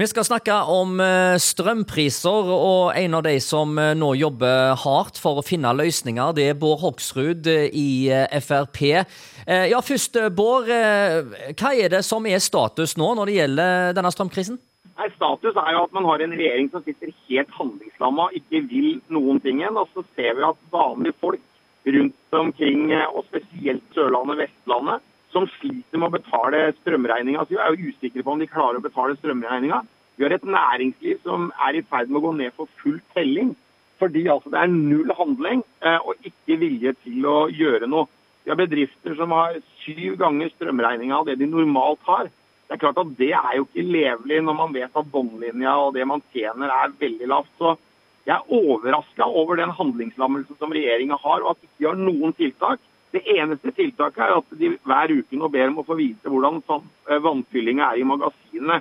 Vi 0.00 0.06
skal 0.08 0.24
snakke 0.24 0.54
om 0.72 0.94
eh, 1.04 1.34
strømpriser, 1.36 2.46
og 2.48 2.94
en 2.96 3.16
av 3.18 3.24
de 3.26 3.34
som 3.44 3.74
eh, 3.76 3.90
nå 3.92 4.14
jobber 4.16 4.70
hardt 4.80 5.18
for 5.20 5.36
å 5.36 5.44
finne 5.44 5.74
løsninger, 5.76 6.30
det 6.38 6.46
er 6.48 6.56
Bård 6.56 6.80
Hoksrud 6.80 7.50
eh, 7.52 7.66
i 7.76 8.08
Frp. 8.40 8.80
Ja, 9.44 9.82
først 9.84 10.16
Bård, 10.32 10.70
hva 10.70 11.72
er 11.74 11.92
det 11.92 12.00
som 12.06 12.24
er 12.30 12.40
status 12.40 12.96
nå 12.96 13.10
når 13.18 13.28
det 13.28 13.36
gjelder 13.40 13.92
denne 13.98 14.14
strømkrisen? 14.14 14.56
Nei, 15.00 15.10
Status 15.18 15.58
er 15.58 15.74
jo 15.74 15.84
at 15.84 15.92
man 15.96 16.08
har 16.08 16.24
en 16.24 16.36
regjering 16.38 16.72
som 16.72 16.84
sitter 16.86 17.12
helt 17.28 17.52
handlingslamma, 17.58 18.30
ikke 18.40 18.62
vil 18.70 18.90
noen 19.12 19.40
ting. 19.44 19.60
Og 19.68 19.84
så 19.92 20.06
ser 20.14 20.38
vi 20.38 20.48
at 20.48 20.64
vanlige 20.72 21.18
folk 21.20 21.44
rundt 21.88 22.40
omkring, 22.40 22.88
og 23.10 23.26
spesielt 23.28 23.84
Sørlandet 23.96 24.38
og 24.38 24.44
Vestlandet, 24.46 25.09
som 25.32 25.46
sliter 25.58 25.98
med 25.98 26.10
å 26.10 26.16
betale 26.18 26.62
strømregninga. 26.80 27.46
Så 27.46 27.54
vi 27.54 27.60
er 27.62 27.74
jo 27.74 27.90
usikre 27.90 28.24
på 28.26 28.34
om 28.34 28.42
de 28.42 28.50
klarer 28.50 28.80
å 28.80 28.84
betale 28.84 29.16
strømregninga. 29.18 29.82
Vi 30.18 30.26
har 30.26 30.34
et 30.36 30.46
næringsliv 30.46 31.20
som 31.24 31.50
er 31.66 31.78
i 31.78 31.84
ferd 31.86 32.10
med 32.10 32.20
å 32.20 32.24
gå 32.26 32.32
ned 32.38 32.56
for 32.56 32.70
full 32.82 32.98
telling. 33.14 33.54
Fordi 34.00 34.24
altså 34.32 34.52
det 34.52 34.60
er 34.62 34.72
null 34.72 35.12
handling 35.16 35.62
eh, 35.84 35.98
og 36.00 36.26
ikke 36.26 36.58
vilje 36.60 36.94
til 37.04 37.26
å 37.28 37.38
gjøre 37.52 37.88
noe. 37.90 38.08
Vi 38.44 38.52
har 38.52 38.58
bedrifter 38.58 39.14
som 39.18 39.32
har 39.36 39.58
syv 39.82 40.16
ganger 40.20 40.50
strømregninga 40.54 41.18
av 41.20 41.28
det 41.28 41.36
de 41.40 41.48
normalt 41.48 42.00
har. 42.08 42.30
Det 42.70 42.76
er 42.76 42.82
klart 42.84 43.00
at 43.02 43.14
det 43.18 43.32
er 43.34 43.56
jo 43.58 43.66
ikke 43.66 43.84
levelig 43.84 44.40
når 44.46 44.56
man 44.56 44.74
vet 44.74 44.96
at 44.96 45.08
båndlinja 45.12 45.72
og 45.82 45.96
det 45.96 46.06
man 46.08 46.22
tjener 46.32 46.72
er 46.72 46.94
veldig 47.00 47.28
lavt. 47.28 47.50
Så 47.58 47.74
jeg 48.28 48.36
er 48.36 48.52
overraska 48.56 49.26
over 49.26 49.58
den 49.60 49.72
handlingslammelsen 49.74 50.56
som 50.60 50.72
regjeringa 50.72 51.18
har, 51.20 51.42
og 51.42 51.54
at 51.54 51.60
de 51.60 51.68
ikke 51.68 51.90
har 51.90 52.00
noen 52.00 52.36
tiltak. 52.38 52.80
Det 53.10 53.24
eneste 53.34 53.72
tiltaket 53.74 54.22
er 54.22 54.36
at 54.36 54.54
de 54.60 54.70
hver 54.86 55.12
uke 55.18 55.38
nå 55.38 55.48
ber 55.50 55.72
om 55.72 55.80
å 55.82 55.86
få 55.86 55.96
vite 55.98 56.30
hvordan 56.30 56.60
eh, 56.62 57.18
vannfyllinga 57.24 57.88
er 57.90 58.00
i 58.00 58.06
magasinene. 58.06 58.78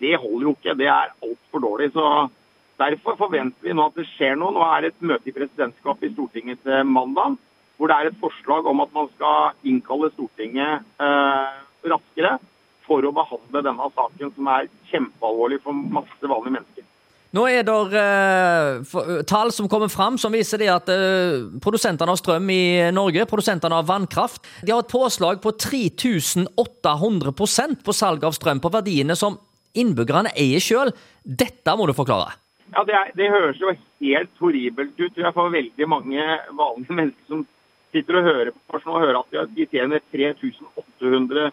Det 0.00 0.16
holder 0.16 0.48
jo 0.48 0.54
ikke. 0.56 0.76
Det 0.80 0.88
er 0.88 1.12
altfor 1.12 1.64
dårlig. 1.64 1.90
så 1.92 2.28
Derfor 2.80 3.16
forventer 3.20 3.68
vi 3.68 3.76
nå 3.76 3.86
at 3.88 3.96
det 3.96 4.08
skjer 4.10 4.36
noe. 4.36 4.52
Nå 4.52 4.64
er 4.64 4.84
det 4.84 4.94
et 4.94 5.06
møte 5.12 5.30
i 5.30 5.36
presidentskapet 5.36 6.10
i 6.10 6.14
Stortinget 6.14 6.60
til 6.64 6.88
mandag, 6.88 7.38
hvor 7.76 7.92
det 7.92 7.96
er 7.96 8.10
et 8.10 8.20
forslag 8.20 8.68
om 8.68 8.82
at 8.84 8.92
man 8.96 9.08
skal 9.14 9.68
innkalle 9.68 10.12
Stortinget 10.14 10.84
eh, 11.00 11.62
raskere 11.92 12.36
for 12.86 13.04
å 13.04 13.14
behandle 13.14 13.64
denne 13.66 13.88
saken, 13.96 14.32
som 14.36 14.52
er 14.52 14.68
kjempealvorlig 14.90 15.60
for 15.64 15.86
masse 15.96 16.22
vanlige 16.22 16.58
mennesker. 16.58 16.85
Nå 17.36 17.42
er 17.52 17.66
det 17.66 17.72
uh, 17.92 18.80
tall 19.28 19.50
som 19.52 19.66
kommer 19.68 19.90
fram 19.92 20.16
som 20.20 20.32
viser 20.32 20.58
det 20.62 20.68
at 20.72 20.88
uh, 20.88 21.60
produsentene 21.60 22.12
av 22.14 22.18
strøm 22.20 22.50
i 22.52 22.90
Norge, 22.94 23.26
produsentene 23.28 23.74
av 23.76 23.86
vannkraft, 23.90 24.40
de 24.64 24.72
har 24.72 24.80
et 24.80 24.92
påslag 24.92 25.42
på 25.44 25.50
3800% 25.52 27.82
på 27.84 27.92
salg 27.96 28.24
av 28.24 28.32
strøm 28.36 28.60
på 28.64 28.72
verdiene 28.72 29.16
som 29.18 29.38
innbyggerne 29.76 30.30
eier 30.38 30.60
sjøl. 30.64 30.90
Dette 31.20 31.76
må 31.76 31.86
du 31.90 31.94
forklare. 31.98 32.30
Ja, 32.72 32.80
det, 32.88 32.94
er, 32.96 33.06
det, 33.18 33.34
høres 33.34 33.58
jo 33.60 33.68
helt 33.74 34.34
horribelt 34.40 34.96
ut 34.96 35.12
tror 35.12 35.26
jeg, 35.28 35.36
for 35.36 35.52
veldig 35.52 35.86
mange 35.90 36.20
vanlige 36.56 36.94
mennesker 36.94 37.24
som 37.28 37.44
sitter 37.92 38.16
og 38.18 38.24
hører 38.26 38.50
på 38.56 38.80
og 38.80 39.02
hører 39.02 39.16
at 39.20 39.28
de 39.54 39.64
tjener 39.70 40.00
3800 40.12 41.52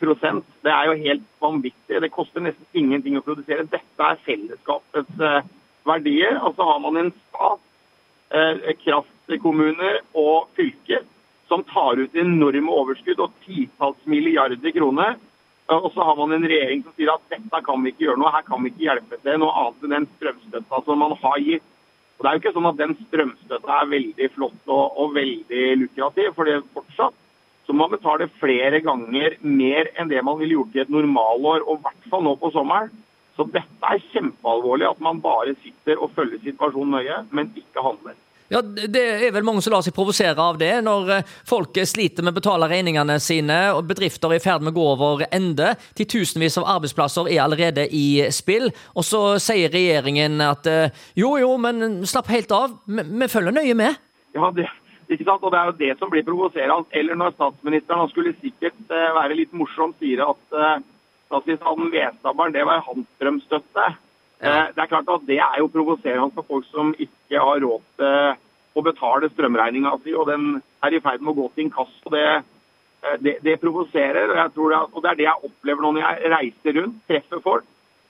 prosent. 0.00 0.46
Det 0.66 0.72
er 0.72 0.88
jo 0.88 0.96
helt 1.04 1.26
vanvittig. 1.42 2.00
Det 2.02 2.10
koster 2.14 2.42
nesten 2.42 2.66
ingenting 2.78 3.18
å 3.18 3.24
produsere. 3.26 3.66
Dette 3.70 4.08
er 4.10 4.18
fellesskapets 4.26 5.22
eh, 5.22 5.46
verdier. 5.86 6.40
Og 6.42 6.56
så 6.56 6.66
har 6.66 6.80
man 6.82 6.98
en 6.98 7.12
stat, 7.14 7.62
eh, 8.34 8.74
kraftkommuner 8.82 10.00
og 10.18 10.50
fylker 10.58 11.06
som 11.48 11.64
tar 11.64 12.02
ut 12.02 12.18
enorme 12.18 12.74
overskudd 12.74 13.22
og 13.24 13.36
titalls 13.46 14.04
milliarder 14.04 14.74
kroner. 14.74 15.16
Og 15.68 15.90
så 15.92 16.04
har 16.04 16.16
man 16.16 16.32
en 16.32 16.46
regjering 16.48 16.82
som 16.84 16.94
sier 16.96 17.12
at 17.12 17.24
dette 17.32 17.60
kan 17.64 17.82
vi 17.84 17.92
ikke 17.92 18.06
gjøre 18.06 18.20
noe, 18.20 18.32
her 18.32 18.44
kan 18.46 18.62
vi 18.64 18.70
ikke 18.72 18.86
hjelpe 18.86 19.18
til 19.20 19.40
noe 19.40 19.52
annet 19.52 19.84
enn 19.84 19.94
den 19.94 20.06
strømstøtta 20.14 20.80
som 20.86 21.02
man 21.04 21.12
har 21.22 21.40
gitt. 21.44 21.66
Og 22.16 22.24
Det 22.24 22.28
er 22.28 22.36
jo 22.36 22.42
ikke 22.42 22.52
sånn 22.56 22.68
at 22.70 22.78
den 22.80 22.94
strømstøtta 22.98 23.74
er 23.80 23.90
veldig 23.92 24.28
flott 24.34 24.72
og, 24.72 24.84
og 24.98 25.12
veldig 25.14 25.64
lukrativ, 25.84 26.30
for 26.36 26.48
det 26.48 26.56
fortsatt 26.74 27.18
så 27.68 27.74
man 27.76 27.90
betale 27.92 28.30
flere 28.40 28.80
ganger 28.80 29.34
mer 29.44 29.90
enn 30.00 30.08
det 30.08 30.22
man 30.24 30.38
ville 30.40 30.56
gjort 30.56 30.76
i 30.78 30.80
et 30.86 30.92
normalår, 30.92 31.66
og 31.68 31.76
i 31.76 31.82
hvert 31.84 32.06
fall 32.08 32.22
nå 32.24 32.32
på 32.40 32.48
sommeren. 32.54 32.88
Så 33.36 33.44
dette 33.52 33.90
er 33.92 34.00
kjempealvorlig, 34.08 34.86
at 34.88 35.02
man 35.04 35.20
bare 35.20 35.52
sitter 35.60 36.00
og 36.00 36.14
følger 36.16 36.40
situasjonen 36.46 36.96
nøye, 36.96 37.18
men 37.28 37.52
ikke 37.60 37.84
handler. 37.84 38.16
Ja, 38.48 38.62
Det 38.64 39.02
er 39.28 39.34
vel 39.36 39.44
mange 39.44 39.60
som 39.60 39.74
lar 39.74 39.84
seg 39.84 39.92
provosere 39.92 40.40
av 40.40 40.56
det, 40.56 40.70
når 40.80 41.12
eh, 41.18 41.34
folk 41.44 41.76
sliter 41.84 42.24
med 42.24 42.32
å 42.32 42.38
betale 42.38 42.70
regningene 42.72 43.18
sine, 43.20 43.58
og 43.76 43.84
bedrifter 43.90 44.32
er 44.32 44.40
i 44.40 44.42
ferd 44.46 44.64
med 44.64 44.72
å 44.72 44.78
gå 44.78 44.88
over 44.94 45.26
ende. 45.28 45.74
Titusenvis 45.98 46.56
av 46.56 46.70
arbeidsplasser 46.78 47.28
er 47.28 47.44
allerede 47.44 47.84
i 47.92 48.24
spill. 48.32 48.70
Og 48.96 49.04
så 49.04 49.22
sier 49.44 49.68
regjeringen 49.76 50.40
at 50.40 50.72
eh, 50.72 50.96
jo, 51.20 51.36
jo, 51.36 51.52
men 51.60 52.00
slapp 52.08 52.32
helt 52.32 52.56
av, 52.56 52.80
vi 52.88 53.28
følger 53.28 53.60
nøye 53.60 53.76
med. 53.76 54.00
Ja, 54.32 54.48
det, 54.56 54.70
ikke 55.08 55.24
sant? 55.24 55.42
Og 55.42 55.52
Det 55.52 55.58
er 55.58 55.70
jo 55.70 55.78
det 55.78 55.92
som 55.98 56.10
blir 56.12 56.26
provoserende. 56.26 56.88
Eller 56.92 57.16
når 57.16 57.34
statsministeren 57.36 58.02
han 58.04 58.10
skulle 58.12 58.34
sikkert 58.40 58.80
uh, 58.90 59.14
være 59.16 59.38
litt 59.38 59.54
morsom, 59.56 59.94
sier 60.00 60.24
at 60.26 60.42
uh, 60.56 60.82
statsministeren 61.28 61.92
Vestabberen, 61.94 62.54
det 62.56 62.66
var 62.68 62.84
hans 62.86 63.08
strømstøtte. 63.16 63.86
Ja. 64.42 64.52
Uh, 64.52 64.66
det 64.74 64.84
er 64.84 64.92
klart 64.92 65.14
at 65.14 65.24
det 65.28 65.40
er 65.40 65.56
jo 65.62 65.72
provoserende 65.72 66.34
for 66.36 66.46
folk 66.52 66.68
som 66.68 66.92
ikke 66.98 67.40
har 67.40 67.64
råd 67.64 67.88
til 67.98 68.36
å 68.78 68.84
betale 68.84 69.32
strømregninga 69.32 69.96
si, 70.04 70.12
og 70.14 70.28
den 70.28 70.60
er 70.84 70.94
i 70.94 71.00
ferd 71.02 71.24
med 71.24 71.32
å 71.32 71.38
gå 71.40 71.48
til 71.54 71.66
inkasso. 71.66 72.12
Det, 72.14 72.26
det, 73.24 73.34
det 73.42 73.56
provoserer. 73.62 74.30
Og, 74.44 74.68
det, 74.70 74.78
og 74.92 75.02
det 75.02 75.10
er 75.10 75.18
det 75.18 75.26
jeg 75.26 75.48
opplever 75.50 75.82
nå 75.82 75.96
når 75.96 76.04
jeg 76.04 76.32
reiser 76.36 76.78
rundt, 76.78 77.02
treffer 77.10 77.42
folk. 77.42 77.66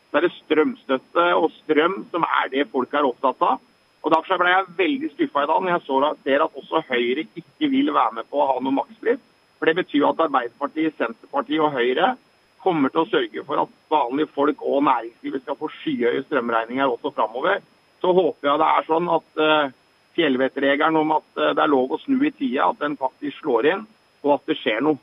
Så 0.08 0.18
er 0.18 0.24
det 0.24 0.34
strømstøtte 0.34 1.24
og 1.36 1.50
strøm 1.62 1.98
som 2.12 2.24
er 2.26 2.52
det 2.52 2.68
folk 2.72 2.94
er 2.96 3.08
opptatt 3.08 3.42
av. 3.44 3.64
Og 4.04 4.12
Derfor 4.14 4.40
ble 4.40 4.52
jeg 4.52 4.76
veldig 4.78 5.10
skuffa 5.12 5.42
i 5.42 5.48
dag 5.50 5.64
når 5.64 5.74
jeg 5.74 5.84
så 5.86 5.98
ser 6.22 6.44
at 6.44 6.60
også 6.60 6.84
Høyre 6.88 7.26
ikke 7.26 7.70
vil 7.72 7.92
være 7.94 8.20
med 8.20 8.28
på 8.30 8.40
å 8.40 8.46
ha 8.52 8.60
noe 8.62 8.76
makspris. 8.78 9.20
For 9.58 9.66
Det 9.66 9.74
betyr 9.80 10.06
at 10.06 10.22
Arbeiderpartiet, 10.28 10.94
Senterpartiet 10.96 11.64
og 11.64 11.74
Høyre 11.74 12.14
kommer 12.62 12.92
til 12.92 13.02
å 13.02 13.10
sørge 13.10 13.44
for 13.46 13.62
at 13.62 13.74
vanlige 13.90 14.30
folk 14.34 14.62
og 14.66 14.84
næringslivet 14.86 15.42
skal 15.42 15.58
få 15.58 15.70
skyhøye 15.80 16.24
strømregninger 16.26 16.86
også 16.86 17.12
framover. 17.14 17.60
Så 18.02 18.12
håper 18.14 18.50
jeg 18.50 18.62
det 18.62 18.70
er 18.70 18.86
sånn 18.86 19.10
at 19.14 19.42
uh, 19.42 19.70
fjellvettregelen 20.18 20.98
om 21.00 21.14
at 21.18 21.28
uh, 21.38 21.52
det 21.54 21.62
er 21.64 21.70
lov 21.70 21.94
å 21.94 22.00
snu 22.02 22.18
i 22.22 22.32
tida, 22.34 22.70
at 22.70 22.82
den 22.82 22.96
faktisk 22.98 23.42
slår 23.42 23.70
inn, 23.72 23.84
og 24.24 24.34
at 24.38 24.50
det 24.50 24.58
skjer 24.60 24.82
noe. 24.86 24.98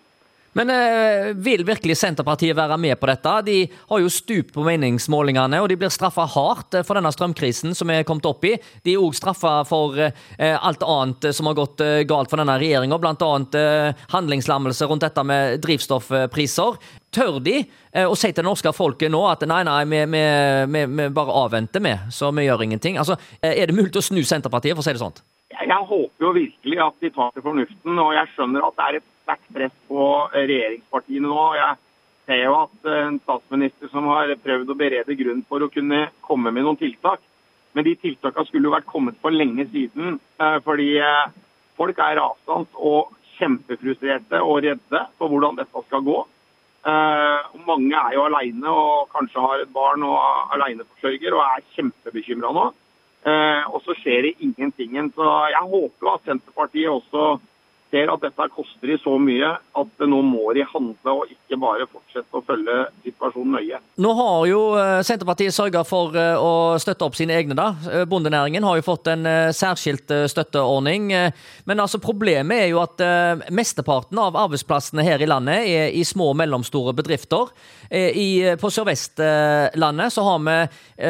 Men 0.56 0.70
eh, 0.72 1.34
vil 1.36 1.66
virkelig 1.68 1.98
Senterpartiet 2.00 2.56
være 2.56 2.78
med 2.80 2.96
på 3.00 3.10
dette? 3.10 3.32
De 3.44 3.58
har 3.90 4.00
jo 4.00 4.12
stupt 4.12 4.54
på 4.56 4.64
meningsmålingene, 4.64 5.60
og 5.60 5.68
de 5.68 5.76
blir 5.80 5.92
straffa 5.92 6.24
hardt 6.32 6.78
eh, 6.80 6.86
for 6.88 6.96
denne 6.96 7.12
strømkrisen 7.12 7.76
som 7.76 7.92
er 7.92 8.06
kommet 8.08 8.28
opp 8.30 8.46
i. 8.48 8.54
De 8.86 8.94
er 8.94 9.04
òg 9.04 9.18
straffa 9.18 9.58
for 9.68 10.00
eh, 10.00 10.56
alt 10.56 10.86
annet 10.88 11.28
som 11.36 11.50
har 11.52 11.58
gått 11.60 11.84
eh, 11.84 12.06
galt 12.08 12.32
for 12.32 12.40
denne 12.40 12.56
regjeringa, 12.62 13.00
bl.a. 13.04 13.32
Eh, 13.60 14.06
handlingslammelse 14.16 14.88
rundt 14.88 15.04
dette 15.04 15.26
med 15.28 15.60
drivstoffpriser. 15.66 16.80
Tør 17.16 17.42
de 17.44 17.58
eh, 17.60 18.06
å 18.08 18.16
si 18.16 18.32
til 18.32 18.40
det 18.40 18.48
norske 18.48 18.72
folket 18.76 19.12
nå 19.12 19.26
at 19.28 19.44
nei, 19.50 19.60
nei, 19.68 19.82
vi, 19.92 20.06
vi, 20.08 20.86
vi 20.88 21.10
bare 21.20 21.36
avventer 21.42 21.84
med, 21.84 22.14
så 22.16 22.32
vi 22.32 22.48
gjør 22.48 22.64
ingenting? 22.64 23.02
Altså, 23.02 23.20
Er 23.44 23.68
det 23.68 23.76
mulig 23.76 23.92
å 24.00 24.04
snu 24.04 24.24
Senterpartiet, 24.24 24.78
for 24.78 24.86
å 24.86 24.88
si 24.88 24.96
det 24.96 25.04
sånn? 25.04 25.20
Jeg 25.56 25.82
håper 25.92 26.24
jo 26.24 26.32
virkelig 26.36 26.80
at 26.84 27.04
de 27.04 27.12
tar 27.12 27.36
til 27.36 27.44
fornuften, 27.44 28.00
og 28.00 28.16
jeg 28.16 28.32
skjønner 28.38 28.64
at 28.70 28.80
det 28.80 28.88
er 28.88 28.98
et 29.02 29.08
sterkt 29.26 29.50
press 29.54 29.74
på 29.90 30.06
regjeringspartiene 30.34 31.30
nå. 31.30 31.46
Jeg 31.58 31.78
ser 32.26 32.44
jo 32.46 32.58
at 32.64 32.90
eh, 32.90 33.02
en 33.08 33.22
statsminister 33.22 33.92
som 33.92 34.10
har 34.14 34.34
prøvd 34.42 34.72
å 34.72 34.78
berede 34.78 35.18
grunn 35.18 35.42
for 35.50 35.66
å 35.66 35.72
kunne 35.74 36.08
komme 36.26 36.54
med 36.54 36.66
noen 36.66 36.80
tiltak. 36.80 37.24
Men 37.76 37.88
de 37.88 37.96
tiltakene 38.00 38.48
skulle 38.48 38.70
jo 38.70 38.76
vært 38.76 38.88
kommet 38.90 39.18
for 39.22 39.36
lenge 39.36 39.68
siden. 39.74 40.20
Eh, 40.40 40.58
fordi 40.66 40.96
eh, 41.02 41.26
folk 41.80 42.00
er 42.02 42.20
rasende 42.22 42.86
og 42.92 43.14
kjempefrustrerte 43.36 44.40
og 44.46 44.64
redde 44.64 45.04
for 45.20 45.32
hvordan 45.32 45.60
dette 45.60 45.86
skal 45.90 46.06
gå. 46.06 46.22
Mange 47.66 47.98
er 47.98 48.14
jo 48.14 48.28
alene 48.28 48.70
og 48.70 49.08
kanskje 49.10 49.42
har 49.42 49.64
et 49.64 49.72
barn 49.74 50.04
og 50.06 50.14
er 50.22 50.52
aleneforsørger 50.54 51.34
og 51.34 51.42
er 51.42 51.64
kjempebekymra 51.74 52.52
nå. 52.54 52.66
Og 53.74 53.80
så 53.82 53.96
skjer 53.98 54.28
det 54.28 54.36
ingenting. 54.46 54.94
Så 55.18 55.32
jeg 55.50 55.72
håper 55.74 56.12
at 56.14 56.30
Senterpartiet 56.30 56.94
også 56.94 57.26
ser 57.96 58.12
at 58.12 58.24
dette 58.24 58.48
koster 58.52 58.92
de 58.92 58.98
så 59.00 59.16
mye 59.22 59.56
at 59.80 60.06
nå 60.10 60.20
må 60.26 60.52
de 60.56 60.66
handle 60.68 61.14
og 61.22 61.32
ikke 61.32 61.60
bare 61.62 61.88
fortsette 61.88 62.36
å 62.36 62.44
følge 62.46 62.78
situasjonen 63.06 63.56
nøye. 63.56 63.80
Nå 64.04 64.12
har 64.18 64.48
jo 64.50 64.62
eh, 64.80 65.00
Senterpartiet 65.08 65.56
sørga 65.56 65.86
for 65.88 66.16
eh, 66.20 66.36
å 66.36 66.76
støtte 66.82 67.08
opp 67.08 67.16
sine 67.18 67.38
egne. 67.38 67.56
da. 67.58 67.70
Eh, 67.92 68.06
bondenæringen 68.10 68.66
har 68.68 68.80
jo 68.80 68.86
fått 68.86 69.10
en 69.12 69.28
særskilt 69.56 70.12
støtteordning. 70.32 71.08
Men 71.70 71.82
altså 71.82 72.02
problemet 72.04 72.66
er 72.66 72.70
jo 72.72 72.82
at 72.82 73.02
mesteparten 73.54 74.20
av 74.22 74.38
arbeidsplassene 74.46 75.06
her 75.06 75.22
i 75.22 75.30
landet 75.30 75.70
er 75.70 75.96
i 75.96 76.04
små 76.08 76.32
og 76.34 76.40
mellomstore 76.40 76.94
bedrifter. 76.98 77.52
I, 77.92 78.56
på 78.60 78.70
Sør-Vestlandet 78.74 80.14
så 80.14 80.24
har 80.26 80.40
vi 80.46 80.56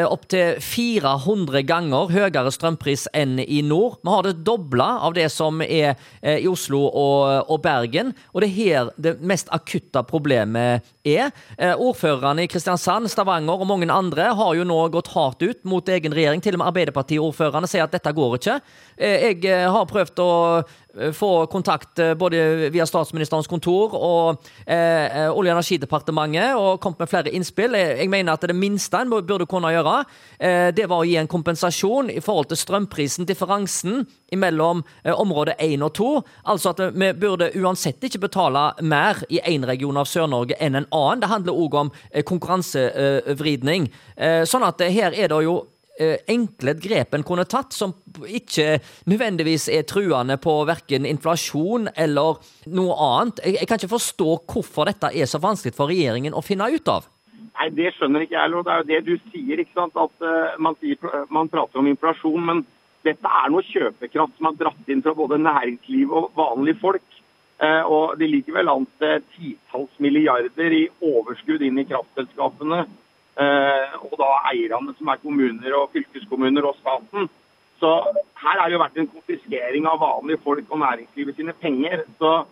opptil 0.05 0.59
400 0.63 1.63
ganger 1.67 2.11
høyere 2.11 2.51
strømpris 2.53 3.07
enn 3.15 3.39
i 3.41 3.61
nord. 3.65 3.97
Vi 4.03 4.11
har 4.11 4.27
det 4.27 4.35
dobla 4.47 4.89
av 5.07 5.15
det 5.17 5.29
som 5.33 5.63
er 5.63 5.95
i 6.21 6.47
Oslo 6.51 6.75
Oslo 6.75 6.89
og, 6.92 7.50
og, 7.50 7.62
Bergen. 7.63 8.13
Og 8.33 8.44
det 8.44 8.50
er 8.50 8.56
her 8.56 8.92
det 8.98 9.16
mest 9.22 9.50
akutte 9.56 10.04
problemet 10.07 10.86
er. 11.06 11.31
Eh, 11.57 11.74
ordførerne 11.74 12.45
i 12.45 12.50
Kristiansand, 12.51 13.10
Stavanger 13.12 13.62
og 13.62 13.68
mange 13.68 13.89
andre 13.92 14.31
har 14.36 14.56
jo 14.56 14.66
nå 14.68 14.80
gått 14.94 15.12
hardt 15.16 15.44
ut 15.44 15.63
mot 15.66 15.88
egen 15.89 16.13
regjering. 16.13 16.44
Til 16.44 16.57
og 16.57 16.63
med 16.63 16.72
Arbeiderpartiordførerne 16.72 17.69
sier 17.69 17.86
at 17.86 17.95
dette 17.95 18.16
går 18.16 18.39
ikke. 18.39 18.60
Eh, 18.98 19.31
jeg 19.36 19.69
har 19.72 19.89
prøvd 19.89 20.24
å 20.24 20.31
Eh, 20.63 20.84
få 21.13 21.45
kontakt 21.45 22.00
eh, 22.00 22.13
både 22.13 22.69
via 22.69 22.86
statsministerens 22.88 23.47
kontor 23.47 23.95
og 23.97 24.45
eh, 24.65 25.27
Olje- 25.30 25.51
og 25.51 25.57
energidepartementet 25.57 26.56
og 26.56 26.80
kommet 26.83 27.03
med 27.03 27.12
flere 27.12 27.33
innspill. 27.36 27.75
Jeg 27.75 28.09
mener 28.09 28.36
at 28.36 28.47
det 28.47 28.56
minste 28.56 29.01
en 29.01 29.12
burde 29.12 29.47
kunne 29.50 29.74
gjøre, 29.74 29.97
eh, 30.39 30.71
det 30.75 30.88
var 30.89 31.03
å 31.03 31.07
gi 31.07 31.18
en 31.19 31.31
kompensasjon 31.31 32.09
i 32.13 32.21
forhold 32.24 32.50
til 32.51 32.62
strømprisen, 32.62 33.27
differansen 33.27 34.06
mellom 34.36 34.83
eh, 35.03 35.13
område 35.13 35.57
1 35.59 35.83
og 35.86 35.94
2. 36.00 36.09
Altså 36.53 36.74
at 36.74 36.83
vi 36.95 37.12
burde 37.19 37.51
uansett 37.59 38.03
ikke 38.07 38.25
betale 38.27 38.69
mer 38.81 39.24
i 39.30 39.42
én 39.44 39.68
region 39.68 40.00
av 40.00 40.09
Sør-Norge 40.09 40.59
enn 40.59 40.80
en 40.80 40.89
annen. 40.89 41.24
Det 41.24 41.31
handler 41.31 41.63
òg 41.65 41.80
om 41.86 41.94
eh, 42.12 42.24
konkurransevridning. 42.24 43.92
sånn 44.47 44.63
at 44.63 44.81
her 44.92 45.13
er 45.13 45.27
det 45.30 45.44
jo 45.44 45.56
Eh, 45.59 45.75
enkle 46.27 46.74
grep 46.81 47.13
en 47.15 47.24
kunne 47.24 47.45
tatt, 47.47 47.74
som 47.74 47.94
ikke 48.27 48.80
nødvendigvis 49.07 49.69
er 49.71 49.86
truende 49.88 50.38
på 50.42 50.57
verken 50.68 51.07
inflasjon 51.07 51.89
eller 51.95 52.39
noe 52.68 52.95
annet. 53.00 53.42
Jeg, 53.45 53.68
kan 53.69 53.80
ikke 53.80 53.95
forstå 53.95 54.30
hvorfor 54.51 54.89
dette 54.92 55.12
er 55.15 55.30
så 55.30 55.42
vanskelig 55.44 55.75
for 55.77 55.92
regjeringen 55.92 56.36
å 56.36 56.44
finne 56.45 56.68
ut 56.74 56.92
av. 56.92 57.07
Nei, 57.56 57.69
Det 57.71 57.94
skjønner 57.95 58.25
ikke 58.25 58.36
jeg. 58.36 58.53
og 58.53 58.65
Det 58.65 58.74
er 58.74 58.81
jo 58.81 58.89
det 58.92 59.01
du 59.06 59.30
sier. 59.31 59.59
ikke 59.59 59.77
sant? 59.80 59.95
At 59.95 60.25
uh, 60.25 60.56
man, 60.59 60.75
sier, 60.81 60.97
man, 61.30 61.50
prater 61.50 61.80
om 61.80 61.88
inflasjon, 61.88 62.44
men 62.44 62.65
dette 63.06 63.31
er 63.42 63.51
noe 63.53 63.63
kjøpekraft 63.63 64.38
som 64.38 64.50
er 64.50 64.59
dratt 64.59 64.92
inn 64.92 65.03
fra 65.06 65.13
både 65.15 65.39
næringsliv 65.39 66.12
og 66.12 66.31
vanlige 66.36 66.81
folk. 66.81 67.07
Uh, 67.63 67.83
og 67.88 68.19
Det 68.19 68.27
ligger 68.27 68.59
vel 68.59 68.74
an 68.74 68.88
til 69.00 69.24
titalls 69.38 69.95
milliarder 70.03 70.75
i 70.75 70.86
overskudd 71.00 71.63
inn 71.63 71.80
i 71.80 71.88
kraftselskapene 71.88 72.83
Eh, 72.83 73.05
og 73.35 74.13
da 74.19 74.27
eierne, 74.51 74.93
som 74.95 75.09
er 75.11 75.19
kommuner 75.19 75.73
og 75.75 75.89
fylkeskommuner 75.91 76.67
og 76.69 76.77
staten. 76.79 77.27
Så 77.79 77.89
her 78.39 78.59
har 78.59 78.69
det 78.69 78.77
jo 78.77 78.83
vært 78.83 78.99
en 79.01 79.09
konfiskering 79.11 79.87
av 79.89 79.99
vanlige 79.99 80.39
folk 80.45 80.69
og 80.71 80.79
næringslivet 80.79 81.35
sine 81.35 81.55
penger. 81.59 82.05
Så 82.19 82.45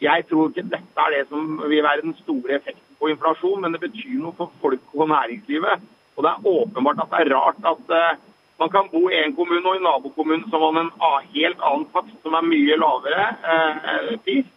jeg 0.00 0.24
tror 0.30 0.48
ikke 0.48 0.68
dette 0.70 1.04
er 1.04 1.16
det 1.16 1.24
som 1.28 1.58
vil 1.68 1.82
være 1.84 2.04
den 2.06 2.14
store 2.22 2.56
effekten 2.56 2.96
på 3.00 3.10
inflasjon, 3.12 3.60
men 3.64 3.74
det 3.74 3.82
betyr 3.82 4.20
noe 4.20 4.36
for 4.38 4.52
folk 4.62 4.94
og 4.94 5.10
næringslivet. 5.10 5.82
Og 6.16 6.24
det 6.24 6.30
er 6.30 6.48
åpenbart 6.54 7.02
at 7.02 7.12
det 7.12 7.20
er 7.24 7.34
rart 7.34 7.60
at 7.72 7.92
uh, 7.96 8.22
man 8.60 8.72
kan 8.72 8.88
bo 8.92 9.02
i 9.08 9.18
en 9.18 9.34
kommune 9.36 9.66
og 9.68 9.76
i 9.76 9.84
nabokommunen 9.84 10.46
som 10.52 10.64
har 10.64 10.80
en 10.80 10.90
helt 11.34 11.62
annen 11.64 11.86
takst 11.94 12.16
som 12.22 12.36
er 12.36 12.44
mye 12.44 12.76
lavere 12.76 13.28
eh, 13.52 14.10
pris. 14.24 14.48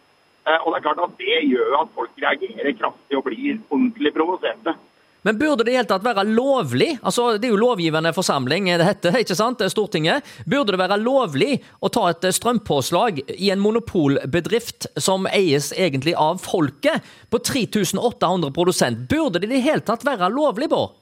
Uh, 0.44 0.58
og 0.60 0.72
det 0.72 0.78
er 0.78 0.86
klart 0.86 1.04
at 1.06 1.14
det 1.20 1.38
gjør 1.48 1.78
at 1.82 1.94
folk 1.96 2.24
reagerer 2.24 2.76
kraftig 2.80 3.18
og 3.18 3.24
blir 3.28 3.60
ordentlig 3.70 4.12
provoserte. 4.16 4.76
Men 5.24 5.38
burde 5.40 5.64
det 5.64 5.72
i 5.72 5.76
hele 5.78 5.88
tatt 5.88 6.04
være 6.04 6.26
lovlig? 6.28 6.98
Altså, 7.02 7.38
Det 7.38 7.48
er 7.48 7.54
jo 7.54 7.60
lovgivende 7.60 8.12
forsamling 8.12 8.68
det 8.68 8.84
heter, 8.84 9.16
ikke 9.22 9.36
sant? 9.38 9.62
Stortinget. 9.72 10.26
Burde 10.44 10.74
det 10.74 10.80
være 10.82 11.00
lovlig 11.00 11.62
å 11.80 11.88
ta 11.92 12.10
et 12.10 12.26
strømpåslag 12.36 13.22
i 13.32 13.48
en 13.54 13.62
monopolbedrift 13.64 14.90
som 15.00 15.24
eies 15.30 15.70
egentlig 15.72 16.12
av 16.20 16.42
folket, 16.44 17.00
på 17.32 17.40
3800 17.40 18.52
produsent? 18.52 19.06
Burde 19.08 19.40
det 19.40 19.48
i 19.48 19.54
det 19.56 19.64
hele 19.64 19.84
tatt 19.86 20.04
være 20.04 20.28
lovlig, 20.34 20.68
Bård? 20.68 20.92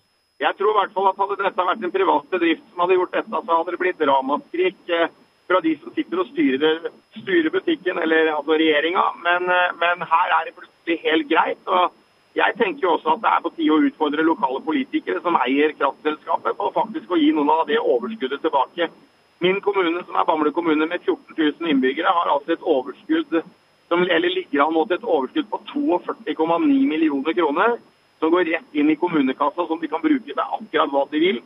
Jeg 0.42 0.56
tror 0.58 0.72
i 0.72 0.78
hvert 0.80 0.94
fall 0.94 1.08
at 1.10 1.18
Hadde 1.22 1.38
dette 1.38 1.66
vært 1.66 1.84
en 1.86 1.94
privat 1.94 2.30
bedrift 2.34 2.62
som 2.70 2.82
hadde 2.82 2.96
gjort 2.98 3.12
dette, 3.14 3.40
så 3.46 3.58
hadde 3.58 3.74
det 3.74 3.80
blitt 3.82 4.06
ramaskrik 4.10 4.90
eh, 4.90 5.10
fra 5.50 5.60
de 5.62 5.74
som 5.78 5.94
sitter 5.94 6.22
og 6.22 6.30
styrer, 6.30 6.86
styrer 7.18 7.50
butikken, 7.54 7.98
eller 8.02 8.32
altså 8.34 8.56
regjeringa. 8.58 9.04
Men, 9.26 9.50
eh, 9.50 9.74
men, 9.82 10.06
her 10.14 10.34
er 10.38 10.48
det 10.48 10.56
plutselig 10.56 10.98
helt 11.04 11.28
greit. 11.30 11.62
og 11.66 11.98
jeg 12.34 12.56
tenker 12.56 12.86
jo 12.86 12.94
også 12.96 13.14
at 13.14 13.22
det 13.22 13.30
er 13.30 13.40
på 13.44 13.50
tide 13.56 13.74
å 13.74 13.82
utfordre 13.88 14.24
lokale 14.24 14.60
politikere 14.64 15.20
som 15.20 15.36
eier 15.42 15.74
kraftselskapet, 15.76 16.56
på 16.56 16.70
faktisk 16.72 17.10
å 17.12 17.20
gi 17.20 17.32
noen 17.36 17.50
av 17.52 17.66
det 17.68 17.80
overskuddet 17.80 18.40
tilbake. 18.40 18.88
Min 19.42 19.58
kommune, 19.60 20.00
som 20.06 20.16
er 20.16 20.24
Bamble 20.24 20.52
kommune 20.54 20.86
med 20.86 21.02
14 21.02 21.34
000 21.36 21.72
innbyggere, 21.72 22.14
har 22.14 22.30
altså 22.32 22.54
et 22.54 22.62
overskudd 22.62 23.42
som 23.92 24.04
eller 24.08 24.32
ligger 24.32 24.62
an 24.64 24.72
mot 24.72 24.92
et 24.94 25.04
overskudd 25.04 25.50
på 25.50 25.58
42,9 25.74 26.86
millioner 26.88 27.36
kroner. 27.36 27.76
Som 28.22 28.30
går 28.30 28.46
rett 28.48 28.78
inn 28.78 28.88
i 28.88 28.96
kommunekassa, 28.96 29.66
som 29.66 29.80
de 29.82 29.90
kan 29.90 30.00
bruke 30.00 30.30
til 30.30 30.38
akkurat 30.38 30.92
hva 30.94 31.02
de 31.10 31.20
vil. 31.20 31.40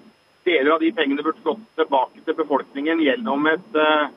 Deler 0.47 0.75
av 0.75 0.85
de 0.85 0.93
pengene 0.94 1.25
burde 1.25 1.43
gått 1.43 1.65
tilbake 1.81 2.21
til 2.23 2.37
befolkningen 2.38 3.00
gjennom 3.03 3.49
et, 3.50 3.79
eh, 3.81 4.12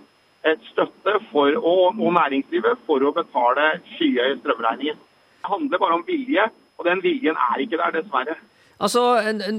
et 0.51 0.67
støtte 0.69 1.15
for, 1.31 1.55
og, 1.55 1.95
og 1.97 2.13
næringslivet 2.19 2.83
for 2.85 3.01
å 3.01 3.15
betale 3.15 3.79
skyhøye 3.95 4.37
strømregninger. 4.43 4.99
Det 4.99 5.53
handler 5.55 5.81
bare 5.81 5.97
om 5.97 6.05
vilje, 6.05 6.49
og 6.79 6.85
den 6.85 7.03
viljen 7.03 7.35
er 7.35 7.59
ikke 7.59 7.77
der, 7.77 7.91
dessverre. 7.97 8.35
Altså, 8.79 9.01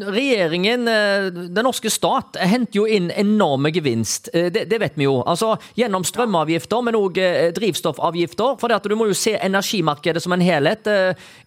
Regjeringen, 0.09 0.89
eh, 0.89 1.27
den 1.29 1.65
norske 1.65 1.91
stat, 1.93 2.39
henter 2.41 2.79
jo 2.79 2.87
inn 2.89 3.11
enorme 3.13 3.69
gevinst. 3.73 4.31
Eh, 4.33 4.49
det, 4.53 4.65
det 4.71 4.79
vet 4.81 4.97
vi 4.97 5.05
jo. 5.05 5.19
Altså, 5.29 5.59
Gjennom 5.77 6.07
strømavgifter, 6.09 6.81
men 6.87 6.97
òg 6.97 7.21
eh, 7.21 7.51
drivstoffavgifter. 7.57 8.57
For 8.61 8.73
det 8.73 8.79
at 8.81 8.89
du 8.89 8.97
må 8.97 9.11
jo 9.11 9.17
se 9.17 9.35
energimarkedet 9.37 10.23
som 10.25 10.33
en 10.33 10.45
helhet. 10.45 10.89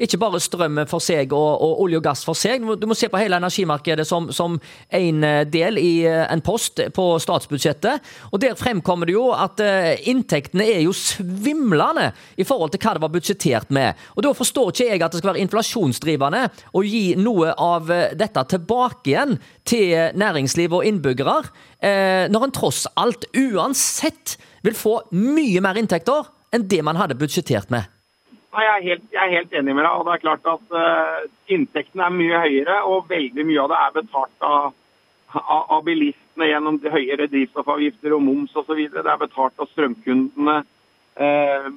Ikke 0.02 0.20
bare 0.22 0.42
strøm 0.42 0.84
for 0.90 1.02
seg 1.02 1.34
og, 1.34 1.50
og 1.66 1.82
olje 1.86 1.98
og 1.98 2.06
gass 2.06 2.22
for 2.28 2.38
seg. 2.38 2.62
Du 2.78 2.86
må 2.90 2.98
se 2.98 3.10
på 3.10 3.22
hele 3.22 3.40
energimarkedet 3.42 4.06
som, 4.08 4.30
som 4.34 4.60
en 4.94 5.26
del 5.50 5.80
i 5.82 6.06
en 6.06 6.44
post 6.46 6.82
på 6.94 7.08
statsbudsjettet. 7.24 8.14
Og 8.32 8.42
Der 8.44 8.58
fremkommer 8.60 9.10
det 9.10 9.16
jo 9.16 9.26
at 9.34 9.62
inntektene 10.10 10.68
er 10.76 10.84
jo 10.86 10.94
svimlende 10.98 12.12
i 12.38 12.46
forhold 12.48 12.74
til 12.74 12.84
hva 12.84 12.96
det 12.96 13.04
var 13.04 13.14
budsjettert 13.14 13.74
med. 13.74 13.98
Og 14.14 14.26
Da 14.28 14.34
forstår 14.38 14.72
ikke 14.74 14.90
jeg 14.92 15.02
at 15.02 15.16
det 15.16 15.24
skal 15.24 15.34
være 15.34 15.46
inflasjonsdrivende 15.48 16.46
å 16.74 16.86
gi 16.86 17.06
noe 17.20 17.54
av 17.54 17.63
eh, 17.94 18.14
dette 18.18 18.44
tilbake 18.52 19.12
igjen 19.12 19.38
til 19.68 19.94
næringsliv 20.20 20.76
og 20.80 20.88
innbyggere, 20.88 21.40
eh, 21.80 22.26
når 22.32 22.48
en 22.48 22.56
tross 22.56 22.84
alt 23.00 23.28
uansett 23.34 24.38
vil 24.66 24.78
få 24.78 25.00
mye 25.16 25.64
mer 25.64 25.80
inntekter 25.80 26.30
enn 26.54 26.68
det 26.70 26.82
man 26.86 27.00
hadde 27.00 27.18
budsjettert 27.20 27.74
med? 27.74 27.90
Jeg 28.54 28.70
er, 28.70 28.82
helt, 28.86 29.06
jeg 29.10 29.22
er 29.24 29.32
helt 29.34 29.54
enig 29.58 29.74
med 29.74 29.82
deg. 29.82 29.94
og 29.98 30.06
det 30.06 30.14
er 30.14 30.22
klart 30.22 30.50
at 30.52 30.74
Inntektene 31.50 32.06
er 32.06 32.14
mye 32.14 32.42
høyere, 32.44 32.76
og 32.86 33.08
veldig 33.10 33.46
mye 33.50 33.64
av 33.64 33.72
det 33.72 33.80
er 33.80 33.96
betalt 33.96 34.46
av, 34.46 34.68
av, 35.40 35.64
av 35.74 35.82
bilistene 35.88 36.52
gjennom 36.52 36.78
de 36.84 36.92
høyere 36.94 37.26
drivstoffavgifter 37.32 38.14
og 38.14 38.22
moms 38.22 38.54
osv. 38.62 38.84
Det 38.94 39.02
er 39.02 39.24
betalt 39.24 39.58
av 39.58 39.72
strømkundene, 39.72 40.60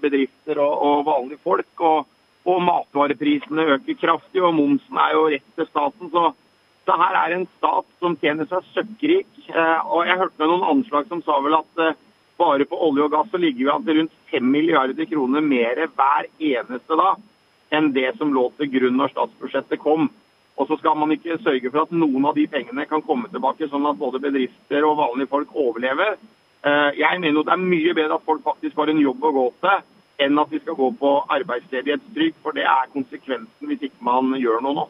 bedrifter 0.04 0.60
og, 0.60 0.76
og, 0.84 1.00
vanlige 1.08 1.40
folk. 1.48 1.72
og 1.80 2.04
og 2.46 2.62
matvareprisene 2.62 3.66
øker 3.74 3.98
kraftig, 3.98 4.42
og 4.42 4.54
momsen 4.54 4.98
er 5.02 5.14
jo 5.16 5.28
rett 5.32 5.46
til 5.58 5.68
staten. 5.68 6.10
Så, 6.12 6.32
det 6.86 6.98
her 7.00 7.16
er 7.18 7.34
en 7.34 7.46
stat 7.58 7.86
som 7.98 8.14
tjener 8.22 8.46
seg 8.50 8.68
søkkrik. 8.74 9.30
Eh, 9.50 9.80
og 9.90 10.06
jeg 10.06 10.18
hørte 10.20 10.38
med 10.38 10.52
noen 10.52 10.68
anslag 10.76 11.08
som 11.10 11.22
sa 11.26 11.40
vel 11.42 11.58
at 11.58 11.82
eh, 11.82 11.96
bare 12.38 12.68
på 12.68 12.78
olje 12.88 13.06
og 13.06 13.14
gass 13.14 13.32
så 13.32 13.40
ligger 13.42 13.64
vi 13.64 13.72
an 13.72 13.86
til 13.86 13.98
rundt 13.98 14.14
5 14.30 14.52
milliarder 14.52 15.08
kroner 15.10 15.42
mer 15.42 15.80
hver 15.88 16.28
eneste 16.38 17.00
da 17.00 17.16
enn 17.74 17.90
det 17.96 18.12
som 18.20 18.30
lå 18.30 18.44
til 18.54 18.70
grunn 18.70 19.00
når 19.00 19.10
statsbudsjettet 19.10 19.82
kom. 19.82 20.06
Og 20.56 20.68
så 20.68 20.78
skal 20.78 20.94
man 21.00 21.10
ikke 21.12 21.40
sørge 21.42 21.72
for 21.72 21.82
at 21.82 21.96
noen 21.96 22.28
av 22.28 22.36
de 22.38 22.46
pengene 22.48 22.86
kan 22.88 23.02
komme 23.04 23.28
tilbake, 23.32 23.66
sånn 23.68 23.88
at 23.90 23.98
både 23.98 24.22
bedrifter 24.22 24.86
og 24.86 25.00
vanlige 25.00 25.32
folk 25.32 25.50
overlever. 25.58 26.14
Eh, 26.62 26.90
jeg 27.02 27.20
mener 27.20 27.40
jo 27.40 27.44
det 27.48 27.56
er 27.56 27.66
mye 27.66 27.98
bedre 27.98 28.20
at 28.20 28.28
folk 28.28 28.46
faktisk 28.46 28.78
har 28.78 28.92
en 28.92 29.02
jobb 29.02 29.26
å 29.26 29.34
gå 29.34 29.46
til 29.66 29.82
enn 30.22 30.38
at 30.40 30.52
vi 30.52 30.60
skal 30.62 30.78
gå 30.78 30.90
på 31.00 31.16
arbeidsledighetstrygd, 31.36 32.38
for 32.42 32.56
det 32.56 32.64
er 32.68 32.92
konsekvensen 32.94 33.70
hvis 33.70 33.88
ikke 33.88 34.06
man 34.06 34.32
gjør 34.40 34.62
noe 34.64 34.80
nå. 34.80 34.86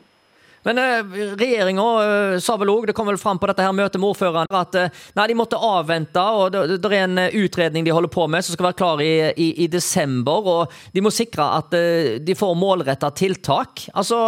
Men 0.67 0.81
eh, 0.83 1.19
regjeringa 1.39 1.85
eh, 2.03 2.37
sa 2.43 2.57
vel 2.59 2.73
òg, 2.73 2.89
det 2.89 2.95
kom 2.99 3.07
vel 3.07 3.21
fram 3.23 3.39
på 3.39 3.47
dette 3.47 3.63
her 3.63 3.75
møtet 3.77 4.03
med 4.03 4.11
ordføreren, 4.11 4.51
at 4.51 4.79
eh, 4.81 5.05
nei, 5.15 5.29
de 5.31 5.37
måtte 5.39 5.61
avvente. 5.63 6.25
og 6.25 6.51
Det, 6.55 6.81
det 6.83 6.91
er 6.91 7.05
en 7.05 7.21
eh, 7.23 7.37
utredning 7.39 7.87
de 7.87 7.95
holder 7.95 8.11
på 8.11 8.27
med 8.31 8.43
som 8.43 8.57
skal 8.57 8.73
være 8.73 8.81
klar 8.81 9.03
i, 9.05 9.13
i, 9.31 9.53
i 9.63 9.69
desember. 9.71 10.51
og 10.57 10.75
De 10.95 11.05
må 11.07 11.15
sikre 11.15 11.47
at 11.61 11.77
eh, 11.79 12.17
de 12.19 12.35
får 12.39 12.59
målretta 12.59 13.13
tiltak. 13.15 13.87
Altså, 13.95 14.19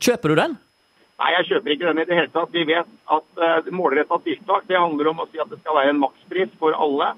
Kjøper 0.00 0.32
du 0.32 0.40
den? 0.40 0.56
Nei, 1.20 1.30
jeg 1.34 1.48
kjøper 1.50 1.74
ikke 1.74 1.88
den 1.90 2.00
i 2.00 2.06
det 2.08 2.16
hele 2.16 2.32
tatt. 2.32 2.52
Vi 2.52 2.64
vet 2.68 2.88
at 3.12 3.40
uh, 3.40 3.66
målretta 3.76 4.16
tiltak 4.24 4.64
det 4.68 4.78
handler 4.80 5.10
om 5.10 5.20
å 5.20 5.26
si 5.28 5.40
at 5.40 5.50
det 5.52 5.58
skal 5.60 5.76
være 5.76 5.92
en 5.92 6.00
makspris 6.00 6.52
for 6.60 6.76
alle. 6.76 7.10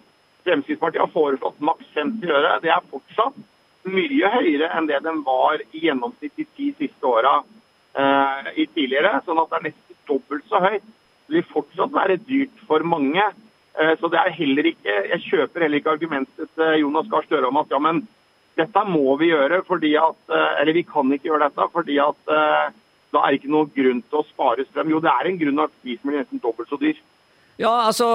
Fremskrittspartiet 0.47 1.03
har 1.05 1.13
foreslått 1.15 1.61
maks 1.63 1.89
50 1.95 2.31
øre. 2.31 2.57
Det 2.63 2.73
er 2.75 2.91
fortsatt 2.91 3.39
mye 3.93 4.31
høyere 4.37 4.71
enn 4.77 4.89
det 4.91 5.03
den 5.05 5.23
var 5.27 5.63
i 5.73 5.85
gjennomsnitt 5.87 6.35
de 6.39 6.47
ti 6.57 6.71
siste 6.79 7.07
åra 7.07 7.41
eh, 7.41 8.51
i 8.63 8.67
tidligere. 8.67 9.21
Sånn 9.27 9.41
at 9.43 9.51
det 9.51 9.59
er 9.59 9.69
nesten 9.69 10.01
dobbelt 10.09 10.47
så 10.51 10.63
høyt. 10.63 10.85
Det 11.29 11.39
vil 11.39 11.49
fortsatt 11.51 11.95
være 11.95 12.19
dyrt 12.27 12.65
for 12.69 12.85
mange. 12.87 13.25
Eh, 13.79 13.95
så 14.01 14.11
det 14.13 14.21
er 14.21 14.35
heller 14.37 14.69
ikke 14.69 14.97
Jeg 15.15 15.25
kjøper 15.31 15.65
heller 15.65 15.81
ikke 15.81 15.95
argumentet 15.97 16.51
til 16.59 16.83
Jonas 16.83 17.09
Gahr 17.09 17.25
Støre 17.25 17.49
om 17.49 17.57
at 17.63 17.71
ja, 17.73 17.79
men 17.81 18.03
dette 18.61 18.83
må 18.85 19.15
vi 19.17 19.31
gjøre 19.31 19.63
fordi 19.65 19.95
at 19.97 20.29
eh, 20.29 20.61
Eller 20.61 20.77
vi 20.77 20.83
kan 20.85 21.09
ikke 21.09 21.31
gjøre 21.31 21.47
dette 21.47 21.69
fordi 21.73 21.97
at 22.05 22.35
eh, 22.37 22.67
da 23.13 23.23
er 23.23 23.33
det 23.33 23.41
ikke 23.41 23.53
noen 23.53 23.73
grunn 23.77 23.99
til 24.09 24.19
å 24.23 24.25
spare 24.25 24.65
strøm. 24.65 24.93
Jo, 24.93 25.01
det 25.05 25.11
er 25.13 25.29
en 25.29 25.41
grunn 25.41 25.65
at 25.65 25.73
prisen 25.83 26.09
blir 26.09 26.23
nesten 26.23 26.41
dobbelt 26.41 26.71
så 26.73 26.79
dyr. 26.81 26.97
Ja, 27.61 27.71
altså, 27.87 28.06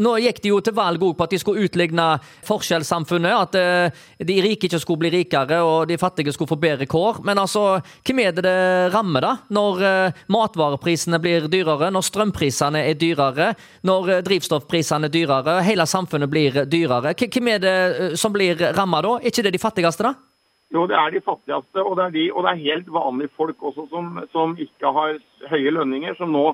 Nå 0.00 0.16
gikk 0.22 0.40
de 0.42 0.50
jo 0.50 0.58
til 0.64 0.74
valg 0.76 1.00
på 1.00 1.24
at 1.24 1.32
de 1.32 1.38
skulle 1.40 1.66
utligne 1.68 2.06
forskjellssamfunnet. 2.46 3.34
At 3.46 3.58
uh, 3.58 4.06
de 4.26 4.38
rike 4.44 4.68
ikke 4.68 4.80
skulle 4.82 5.04
bli 5.04 5.12
rikere 5.14 5.60
og 5.64 5.88
de 5.88 5.98
fattige 6.00 6.34
skulle 6.34 6.50
få 6.50 6.58
bedre 6.60 6.88
kår. 6.90 7.22
Men 7.26 7.38
altså, 7.38 7.78
hvem 8.06 8.24
er 8.24 8.34
det 8.36 8.44
det 8.48 8.92
rammer, 8.94 9.24
da? 9.24 9.32
Når 9.54 9.82
uh, 9.84 10.22
matvareprisene 10.34 11.20
blir 11.22 11.48
dyrere, 11.50 11.92
når 11.94 12.06
strømprisene 12.08 12.82
er 12.90 12.98
dyrere, 12.98 13.52
når 13.86 14.10
uh, 14.10 14.20
drivstoffprisene 14.26 15.08
er 15.08 15.14
dyrere, 15.14 15.60
hele 15.66 15.86
samfunnet 15.86 16.30
blir 16.32 16.64
dyrere. 16.66 17.14
Hvem 17.18 17.52
er 17.54 17.62
det 17.62 17.76
som 18.18 18.34
blir 18.34 18.58
ramma 18.76 19.02
da? 19.04 19.18
Er 19.18 19.30
ikke 19.30 19.46
det 19.46 19.54
de 19.54 19.62
fattigste, 19.62 20.10
da? 20.10 20.16
Jo, 20.74 20.82
det 20.84 20.98
er 21.00 21.14
de 21.14 21.20
fattigste, 21.24 21.80
og 21.80 21.94
det 21.96 22.04
er, 22.04 22.10
de, 22.12 22.24
og 22.34 22.44
det 22.44 22.50
er 22.50 22.64
helt 22.66 22.88
vanlige 22.92 23.32
folk 23.38 23.62
også 23.70 23.86
som, 23.88 24.18
som 24.34 24.50
ikke 24.60 24.90
har 24.92 25.14
høye 25.48 25.70
lønninger, 25.72 26.16
som 26.18 26.34
nå 26.34 26.50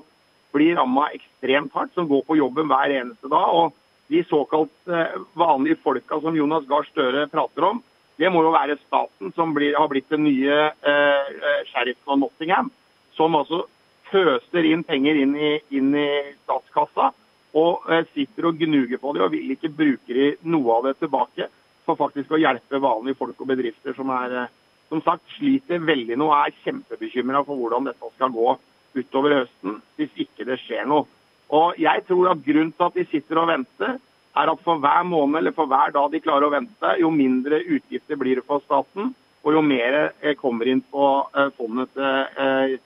blir 0.55 0.77
ramma 0.79 1.09
ekstremt 1.15 1.73
hardt, 1.75 1.93
som 1.95 2.07
går 2.09 2.23
på 2.27 2.39
jobben 2.39 2.69
hver 2.71 2.93
eneste 3.01 3.31
dag. 3.31 3.51
og 3.51 3.75
De 4.11 4.23
såkalt 4.29 4.89
eh, 4.89 5.19
vanlige 5.33 5.81
folka 5.83 6.19
som 6.21 6.37
Jonas 6.37 6.65
Gahr 6.69 6.87
Støre 6.87 7.27
prater 7.31 7.69
om, 7.71 7.83
det 8.15 8.31
må 8.31 8.45
jo 8.45 8.53
være 8.55 8.79
staten 8.79 9.33
som 9.35 9.51
blir, 9.55 9.75
har 9.75 9.89
blitt 9.91 10.09
den 10.09 10.23
nye 10.23 10.59
eh, 10.71 11.31
eh, 11.35 11.63
sheriffen 11.71 12.15
av 12.15 12.21
Nottingham. 12.21 12.71
Som 13.15 13.35
altså 13.35 13.65
pøser 14.11 14.67
inn 14.67 14.83
penger 14.87 15.19
inn 15.19 15.35
i, 15.35 15.51
inn 15.75 15.93
i 15.97 16.09
statskassa 16.43 17.11
og 17.55 17.87
eh, 17.91 18.05
sitter 18.13 18.49
og 18.49 18.59
gnuger 18.59 19.01
på 19.01 19.15
det 19.15 19.23
og 19.25 19.33
vil 19.33 19.55
ikke 19.55 19.73
bruke 19.73 20.29
noe 20.47 20.77
av 20.77 20.89
det 20.89 20.95
tilbake 21.01 21.49
for 21.85 21.99
faktisk 21.99 22.33
å 22.33 22.39
hjelpe 22.41 22.81
vanlige 22.83 23.19
folk 23.19 23.41
og 23.41 23.51
bedrifter 23.51 23.95
som 23.97 24.11
er, 24.15 24.37
eh, 24.43 24.53
som 24.91 25.03
sagt 25.05 25.35
sliter 25.37 25.83
veldig 25.83 26.17
nå 26.19 26.29
og 26.29 26.37
er 26.39 26.55
kjempebekymra 26.63 27.43
for 27.47 27.59
hvordan 27.59 27.89
dette 27.89 28.11
skal 28.15 28.33
gå 28.35 28.55
utover 28.95 29.41
høsten 29.41 29.79
hvis 29.99 30.25
ikke 30.25 30.47
det 30.47 30.59
skjer 30.63 30.87
noe. 30.89 31.05
Og 31.53 31.77
jeg 31.77 32.03
tror 32.07 32.31
at 32.31 32.43
Grunnen 32.45 32.73
til 32.73 32.87
at 32.87 32.97
de 32.97 33.05
sitter 33.11 33.41
og 33.41 33.49
venter, 33.51 33.97
er 34.35 34.51
at 34.51 34.63
for 34.65 34.81
hver 34.83 35.03
måned 35.07 35.39
eller 35.39 35.53
for 35.55 35.69
hver 35.71 35.93
dag 35.95 36.09
de 36.11 36.23
klarer 36.23 36.47
å 36.47 36.53
vente, 36.53 36.95
jo 36.99 37.11
mindre 37.13 37.61
utgifter 37.61 38.19
blir 38.19 38.41
det 38.41 38.47
for 38.47 38.63
staten, 38.65 39.13
og 39.45 39.53
jo 39.53 39.61
mer 39.63 39.99
eh, 40.21 40.33
kommer 40.39 40.67
inn 40.67 40.81
på 40.81 41.11
eh, 41.35 41.51
fondet 41.55 41.93
til, 41.93 42.79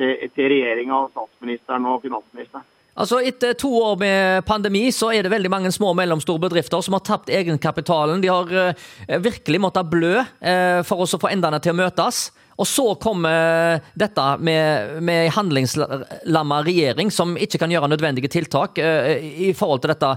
eh, 0.00 0.24
til, 0.32 0.48
regjeringa, 0.54 1.04
statsministeren 1.12 1.86
og 1.92 2.00
finansministeren. 2.02 2.64
Altså, 2.96 3.20
Etter 3.28 3.52
to 3.60 3.68
år 3.76 3.98
med 4.00 4.46
pandemi 4.48 4.86
så 4.94 5.10
er 5.12 5.26
det 5.26 5.30
veldig 5.30 5.50
mange 5.52 5.70
små 5.74 5.90
og 5.92 5.98
mellomstore 5.98 6.40
bedrifter 6.46 6.80
som 6.80 6.96
har 6.96 7.04
tapt 7.04 7.28
egenkapitalen. 7.28 8.22
De 8.24 8.30
har 8.32 8.72
virkelig 9.20 9.60
måttet 9.60 9.90
blø 9.92 10.14
for 10.80 11.04
for 11.04 11.04
å 11.04 11.20
få 11.20 11.28
endene 11.28 11.60
til 11.60 11.74
å 11.74 11.80
møtes. 11.82 12.30
Og 12.56 12.68
så 12.68 12.86
kommer 13.02 13.82
dette 13.98 14.24
med, 14.40 14.96
med 15.04 15.32
handlingslamma 15.36 16.62
regjering 16.64 17.12
som 17.12 17.34
ikke 17.36 17.60
kan 17.60 17.74
gjøre 17.74 17.90
nødvendige 17.92 18.30
tiltak 18.32 18.80
uh, 18.80 19.12
i 19.20 19.52
forhold 19.56 19.84
til 19.84 19.92
dette, 19.92 20.14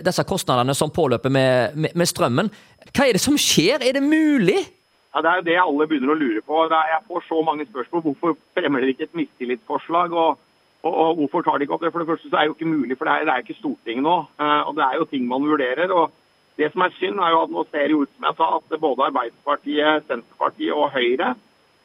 disse 0.00 0.24
kostnadene 0.28 0.74
som 0.76 0.94
påløper 0.94 1.32
med, 1.32 1.76
med, 1.92 2.06
strømmen. 2.08 2.48
Hva 2.92 3.06
er 3.06 3.18
det 3.18 3.24
som 3.24 3.36
skjer? 3.40 3.84
Er 3.84 3.98
det 3.98 4.04
mulig? 4.04 4.62
Ja, 5.12 5.20
Det 5.20 5.30
er 5.30 5.36
jo 5.40 5.46
det 5.50 5.60
alle 5.60 5.88
begynner 5.90 6.14
å 6.14 6.18
lure 6.20 6.42
på. 6.44 6.64
Jeg 6.72 7.04
får 7.08 7.28
så 7.28 7.42
mange 7.44 7.68
spørsmål. 7.68 8.04
Hvorfor 8.08 8.36
fremmer 8.56 8.84
dere 8.84 8.96
ikke 8.96 9.08
et 9.10 9.20
mistillitsforslag? 9.24 10.12
og 10.12 10.42
og, 10.86 10.94
og, 10.94 11.14
Hvorfor 11.18 11.42
tar 11.42 11.58
de 11.58 11.66
ikke 11.66 11.74
opp 11.74 11.82
det? 11.82 11.92
For 11.92 12.02
det 12.02 12.10
første 12.10 12.28
så 12.30 12.36
er 12.36 12.44
det 12.44 12.52
jo 12.52 12.56
ikke 12.56 12.74
mulig, 12.76 12.96
for 12.98 13.08
det 13.08 13.14
er, 13.14 13.26
det 13.26 13.34
er 13.34 13.42
ikke 13.42 13.58
Stortinget 13.58 14.06
nå. 14.06 14.16
Uh, 14.38 14.62
og 14.68 14.76
Det 14.76 14.84
er 14.86 15.00
jo 15.00 15.08
ting 15.10 15.26
man 15.28 15.48
vurderer. 15.48 15.90
og 15.92 16.12
Det 16.58 16.70
som 16.72 16.84
er 16.84 16.94
synd, 16.98 17.18
er 17.20 17.32
jo 17.34 17.42
at 17.42 17.52
nå 17.54 17.64
ser 17.70 17.88
det 17.88 17.96
ut 17.96 18.12
som 18.14 18.28
jeg 18.28 18.38
sa, 18.38 18.46
at 18.58 18.80
både 18.80 19.08
Arbeiderpartiet, 19.10 20.06
Senterpartiet 20.06 20.72
og 20.72 20.92
Høyre 20.94 21.34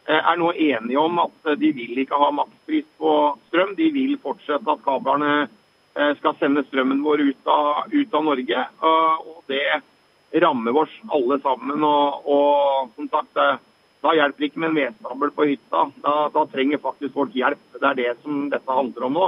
er 0.09 0.37
nå 0.39 0.49
enige 0.53 0.99
om 0.99 1.19
at 1.21 1.51
de 1.61 1.71
vil 1.77 1.99
ikke 2.01 2.17
ha 2.17 2.31
makspris 2.33 2.87
på 2.97 3.11
strøm. 3.49 3.75
De 3.77 3.91
vil 3.93 4.15
fortsette 4.21 4.71
at 4.73 4.81
kablene 4.85 5.33
uh, 5.45 6.11
skal 6.17 6.37
sende 6.39 6.63
strømmen 6.65 7.03
vår 7.05 7.21
ut 7.29 7.51
av, 7.51 7.83
ut 7.91 8.15
av 8.17 8.25
Norge. 8.25 8.63
og 8.81 9.43
Det 9.51 10.41
rammer 10.41 10.81
oss 10.83 10.95
alle 11.13 11.37
sammen. 11.43 11.83
og, 11.83 12.25
og 12.25 12.95
som 12.95 13.11
sagt, 13.13 13.37
da 14.01 14.15
hjelper 14.17 14.41
det 14.41 14.49
ikke 14.49 14.61
med 14.63 14.71
en 14.71 14.79
vedstabel 14.79 15.31
på 15.35 15.47
hytta. 15.51 15.85
Da, 16.01 16.13
da, 16.33 16.45
trenger 16.49 16.81
faktisk 16.81 17.13
folk 17.13 17.35
hjelp. 17.37 17.61
Det 17.77 17.87
er 17.87 17.99
det 17.99 18.11
som 18.23 18.47
dette 18.49 18.77
handler 18.77 19.07
om 19.07 19.17
nå. 19.17 19.27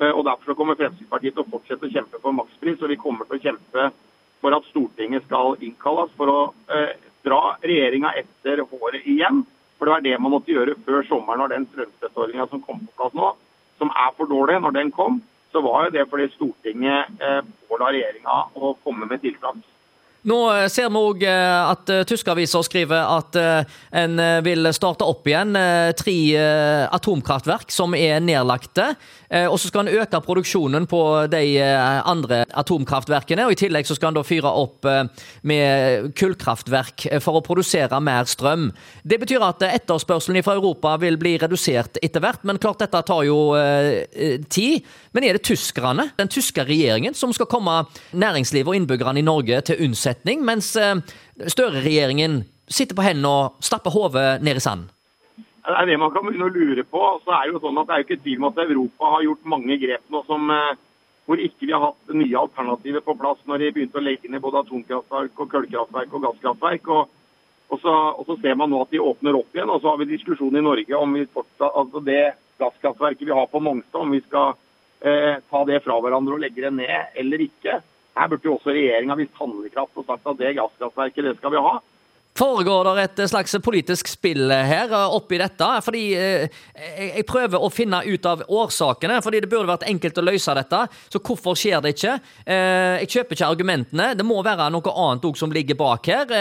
Eh, 0.00 0.12
og 0.12 0.26
Derfor 0.28 0.56
kommer 0.58 0.76
Fremskrittspartiet 0.76 1.36
til 1.36 1.46
å 1.46 1.52
fortsette 1.54 1.88
å 1.88 1.92
kjempe 1.94 2.20
for 2.20 2.36
makspris. 2.36 2.82
Og 2.82 2.92
vi 2.92 2.98
kommer 3.00 3.28
til 3.28 3.38
å 3.38 3.44
kjempe 3.46 3.86
for 4.40 4.56
at 4.56 4.68
Stortinget 4.68 5.24
skal 5.24 5.56
innkalles 5.64 6.12
for 6.18 6.32
å 6.32 6.42
eh, 6.72 6.92
dra 7.24 7.40
regjeringa 7.64 8.12
etter 8.20 8.64
håret 8.68 9.08
igjen. 9.08 9.42
For 9.80 9.88
det 9.88 9.92
var 9.94 10.02
det 10.04 10.16
man 10.20 10.34
måtte 10.34 10.52
gjøre 10.52 10.74
før 10.84 11.06
sommeren 11.08 11.40
når 11.40 11.54
den 11.54 11.62
strømstøtteordninga 11.70 12.44
som 12.50 12.60
kom 12.60 12.82
på 12.84 12.96
plass 12.98 13.14
nå, 13.16 13.30
som 13.80 13.88
er 13.96 14.10
for 14.18 14.28
dårlig, 14.28 14.58
når 14.60 14.74
den 14.76 14.90
kom, 14.92 15.22
så 15.48 15.62
var 15.64 15.86
jo 15.86 15.94
det 15.94 16.02
fordi 16.10 16.26
Stortinget 16.34 17.22
eh, 17.24 17.38
påla 17.64 17.88
regjeringa 17.88 18.34
å 18.60 18.74
komme 18.84 19.08
med 19.08 19.22
tiltak. 19.24 19.56
Nå 20.28 20.36
eh, 20.52 20.66
ser 20.68 20.90
vi 20.92 21.00
òg 21.00 21.22
eh, 21.24 21.70
at 21.70 21.88
eh, 21.92 22.02
tyske 22.08 22.28
skriver 22.66 23.00
at 23.00 23.36
en 23.96 24.20
vil 24.44 24.68
starte 24.74 25.06
opp 25.06 25.26
igjen 25.28 25.54
tre 25.98 26.14
atomkraftverk 26.92 27.72
som 27.72 27.94
er 27.96 28.20
nedlagte. 28.22 28.92
Og 29.50 29.56
så 29.60 29.68
skal 29.70 29.84
en 29.84 30.00
øke 30.00 30.18
produksjonen 30.24 30.86
på 30.90 31.00
de 31.30 31.60
andre 31.62 32.42
atomkraftverkene. 32.58 33.44
og 33.46 33.54
I 33.54 33.58
tillegg 33.60 33.86
så 33.86 33.94
skal 33.94 34.10
en 34.10 34.18
da 34.18 34.24
fyre 34.26 34.50
opp 34.50 34.86
med 35.46 36.10
kullkraftverk 36.18 37.06
for 37.22 37.38
å 37.38 37.44
produsere 37.46 38.00
mer 38.02 38.26
strøm. 38.30 38.70
Det 39.02 39.20
betyr 39.22 39.44
at 39.46 39.62
etterspørselen 39.68 40.42
fra 40.46 40.56
Europa 40.58 40.96
vil 41.02 41.18
bli 41.20 41.36
redusert 41.38 42.00
etter 42.02 42.24
hvert, 42.24 42.42
men 42.46 42.58
klart 42.62 42.82
dette 42.82 43.02
tar 43.06 43.22
jo 43.28 43.54
tid. 44.50 44.88
Men 45.14 45.28
er 45.28 45.38
det 45.38 45.46
tyskerne, 45.46 46.10
den 46.18 46.30
tyske 46.30 46.66
regjeringen, 46.66 47.14
som 47.14 47.34
skal 47.34 47.50
komme 47.50 47.84
næringslivet 48.10 48.72
og 48.72 48.80
innbyggerne 48.80 49.22
i 49.22 49.26
Norge 49.26 49.62
til 49.70 49.86
unnsetning? 49.86 50.09
Motsetning, 50.10 50.44
mens 50.44 50.76
eh, 50.76 50.96
Støre-regjeringen 51.46 52.44
sitter 52.68 52.96
på 52.96 53.02
hendene 53.02 53.28
og 53.28 53.64
stapper 53.64 53.90
hodet 53.90 54.42
ned 54.42 54.56
i 54.56 54.60
sanden? 54.60 54.90
Det 55.60 55.76
er 55.76 55.86
det 55.86 55.98
man 56.00 56.10
kan 56.10 56.24
begynne 56.24 56.48
å 56.48 56.54
lure 56.54 56.82
på. 56.84 57.20
Så 57.24 57.30
er 57.30 57.46
Det 57.46 57.52
jo 57.52 57.60
sånn 57.60 57.78
at 57.78 57.86
det 57.86 57.94
er 57.94 58.00
jo 58.00 58.06
ikke 58.08 58.22
tvil 58.24 58.38
om 58.40 58.48
at 58.48 58.58
Europa 58.64 59.10
har 59.14 59.22
gjort 59.22 59.44
mange 59.44 59.76
grep 59.78 60.02
nå 60.08 60.24
som, 60.26 60.50
eh, 60.50 60.76
hvor 61.26 61.38
ikke 61.38 61.66
vi 61.66 61.72
har 61.72 61.84
hatt 61.84 62.14
nye 62.14 62.36
alternativer 62.36 63.00
på 63.00 63.16
plass 63.18 63.38
når 63.46 63.58
de 63.58 63.72
begynte 63.72 63.98
å 63.98 64.02
legge 64.02 64.28
ned 64.28 64.40
både 64.40 64.64
atomkraftverk, 64.64 65.32
og 65.38 65.50
kullkraftverk 65.50 66.14
og 66.14 66.22
gasskraftverk. 66.24 66.88
Og, 66.88 67.08
og, 67.70 67.80
så, 67.80 67.92
og, 68.18 68.24
så, 68.26 68.40
ser 68.40 68.56
man 68.56 68.70
nå 68.70 68.82
at 68.82 68.90
de 68.90 68.98
åpner 68.98 69.36
opp 69.36 69.54
igjen. 69.54 69.70
Og 69.70 69.80
så 69.80 69.92
har 69.92 70.00
vi 70.00 70.10
diskusjon 70.10 70.56
i 70.56 70.64
Norge 70.64 70.96
om 70.96 71.14
vi 71.14 71.28
fortsatt, 71.28 71.70
altså 71.70 72.02
det 72.02 72.24
gasskraftverket 72.58 73.28
vi 73.28 73.36
har 73.36 73.46
på 73.46 73.60
Mongstad, 73.60 74.00
om 74.00 74.10
vi 74.10 74.24
skal 74.24 74.56
eh, 75.00 75.38
ta 75.50 75.64
det 75.68 75.84
fra 75.84 76.00
hverandre 76.00 76.34
og 76.34 76.42
legge 76.42 76.64
det 76.66 76.74
ned 76.80 77.20
eller 77.20 77.46
ikke. 77.46 77.78
Her 78.16 78.28
burde 78.28 78.46
jo 78.48 78.56
også 78.56 78.74
regjeringa 78.74 79.16
vist 79.20 79.38
handlekraft 79.38 79.98
og 80.00 80.06
sagt 80.08 80.26
at 80.26 80.38
det 80.40 80.56
gasskraftverket 80.58 81.28
det 81.28 81.36
skal 81.38 81.54
vi 81.54 81.62
ha. 81.66 81.78
Foregår 82.38 82.86
det 82.94 83.02
et 83.02 83.20
slags 83.28 83.56
politisk 83.60 84.08
spill 84.08 84.52
her 84.54 84.92
eh, 84.94 85.14
oppi 85.16 85.38
dette? 85.40 85.66
Fordi 85.84 86.02
eh, 86.14 86.60
Jeg 87.18 87.24
prøver 87.28 87.58
å 87.60 87.70
finne 87.72 88.00
ut 88.06 88.26
av 88.26 88.44
årsakene, 88.46 89.18
fordi 89.24 89.42
det 89.42 89.50
burde 89.50 89.68
vært 89.68 89.88
enkelt 89.90 90.20
å 90.20 90.24
løse 90.24 90.54
dette. 90.56 90.84
Så 91.10 91.20
hvorfor 91.20 91.58
skjer 91.58 91.82
det 91.82 91.94
ikke? 91.96 92.14
Eh, 92.46 93.02
jeg 93.02 93.10
kjøper 93.16 93.36
ikke 93.36 93.50
argumentene. 93.50 94.06
Det 94.16 94.26
må 94.26 94.38
være 94.46 94.70
noe 94.72 94.94
annet 94.94 95.26
òg 95.26 95.40
som 95.40 95.52
ligger 95.52 95.78
bak 95.80 96.06
her. 96.10 96.34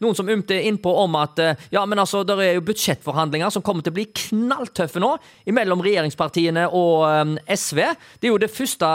Noen 0.00 0.16
som 0.16 0.30
ymte 0.30 0.56
innpå 0.68 0.92
om 1.02 1.18
at 1.18 1.40
ja, 1.72 1.82
men 1.82 2.00
altså, 2.00 2.22
det 2.26 2.36
er 2.40 2.54
jo 2.56 2.64
budsjettforhandlinger 2.68 3.52
som 3.52 3.64
kommer 3.64 3.84
til 3.84 3.92
å 3.92 3.98
bli 3.98 4.06
knalltøffe 4.14 5.02
nå, 5.02 5.10
mellom 5.54 5.82
regjeringspartiene 5.84 6.68
og 6.78 7.36
SV. 7.50 7.80
Det 8.20 8.28
er 8.28 8.32
jo 8.32 8.40
det 8.40 8.52
første 8.52 8.92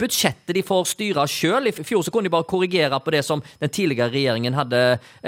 budsjettet 0.00 0.56
de 0.56 0.64
får 0.66 0.90
styre 0.94 1.28
sjøl. 1.30 1.70
I 1.70 1.76
fjor 1.76 2.06
så 2.06 2.14
kunne 2.14 2.30
de 2.30 2.34
bare 2.34 2.48
korrigere 2.48 3.00
på 3.04 3.14
det 3.14 3.22
som 3.26 3.42
den 3.60 3.72
tidligere 3.74 4.10
regjeringen 4.14 4.56
hadde 4.58 4.82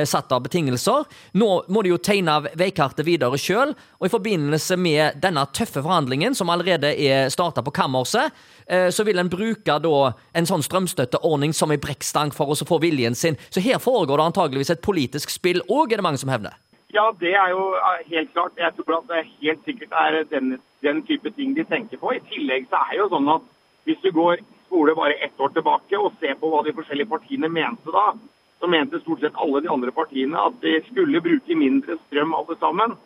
satt 0.08 0.29
av 0.32 0.42
betingelser. 0.44 1.06
Nå 1.40 1.48
må 1.68 1.82
de 1.82 1.92
jo 1.92 1.98
tegne 2.00 2.38
veikartet 2.58 3.06
videre 3.06 3.38
sjøl, 3.40 3.74
og 3.98 4.06
i 4.06 4.12
forbindelse 4.12 4.78
med 4.80 5.20
denne 5.22 5.44
tøffe 5.56 5.82
forhandlingen, 5.82 6.36
som 6.36 6.50
allerede 6.52 6.92
er 6.94 7.30
starta 7.32 7.64
på 7.66 7.74
kammerset, 7.74 8.34
eh, 8.66 8.88
så 8.94 9.04
vil 9.06 9.18
en 9.18 9.30
bruke 9.32 9.78
da 9.82 10.12
en 10.34 10.48
sånn 10.48 10.64
strømstøtteordning 10.66 11.54
som 11.56 11.72
ei 11.74 11.80
brekkstang 11.80 12.34
for 12.36 12.52
å 12.52 12.58
få 12.58 12.80
viljen 12.82 13.14
sin. 13.14 13.38
Så 13.50 13.62
her 13.64 13.78
foregår 13.82 14.20
det 14.20 14.28
antageligvis 14.30 14.74
et 14.74 14.84
politisk 14.84 15.30
spill 15.30 15.62
òg, 15.68 15.92
er 15.92 16.00
det 16.00 16.06
mange 16.06 16.22
som 16.22 16.32
hevner. 16.32 16.56
Ja, 16.90 17.12
det 17.20 17.34
er 17.38 17.52
jo 17.54 17.74
eh, 17.78 18.06
helt 18.10 18.32
klart. 18.34 18.56
Jeg 18.58 18.74
tror 18.76 19.00
at 19.00 19.10
det 19.10 19.26
helt 19.40 19.66
sikkert 19.66 19.92
er 19.94 20.22
den, 20.30 20.56
den 20.82 21.04
type 21.06 21.30
ting 21.36 21.54
de 21.54 21.64
tenker 21.64 22.00
på. 22.00 22.16
I 22.16 22.24
tillegg 22.32 22.66
så 22.70 22.80
er 22.82 22.96
det 22.96 23.04
jo 23.04 23.12
sånn 23.12 23.30
at 23.36 23.46
hvis 23.86 24.02
du 24.02 24.10
går 24.14 24.42
skole 24.70 24.94
bare 24.94 25.18
ett 25.24 25.40
år 25.40 25.50
tilbake 25.54 25.98
og 25.98 26.14
ser 26.20 26.36
på 26.38 26.50
hva 26.50 26.62
de 26.62 26.74
forskjellige 26.74 27.10
partiene 27.10 27.50
mente 27.50 27.90
da, 27.90 28.12
så 28.60 28.68
mente 28.68 29.00
stort 29.00 29.20
sett 29.20 29.38
alle 29.40 29.62
de 29.64 29.70
andre 29.72 29.92
partiene 29.96 30.36
at 30.36 30.58
de 30.60 30.76
skulle 30.90 31.22
bruke 31.24 31.56
mindre 31.56 31.96
strøm 32.06 32.34
alle 32.36 32.56
sammen. 32.60 32.96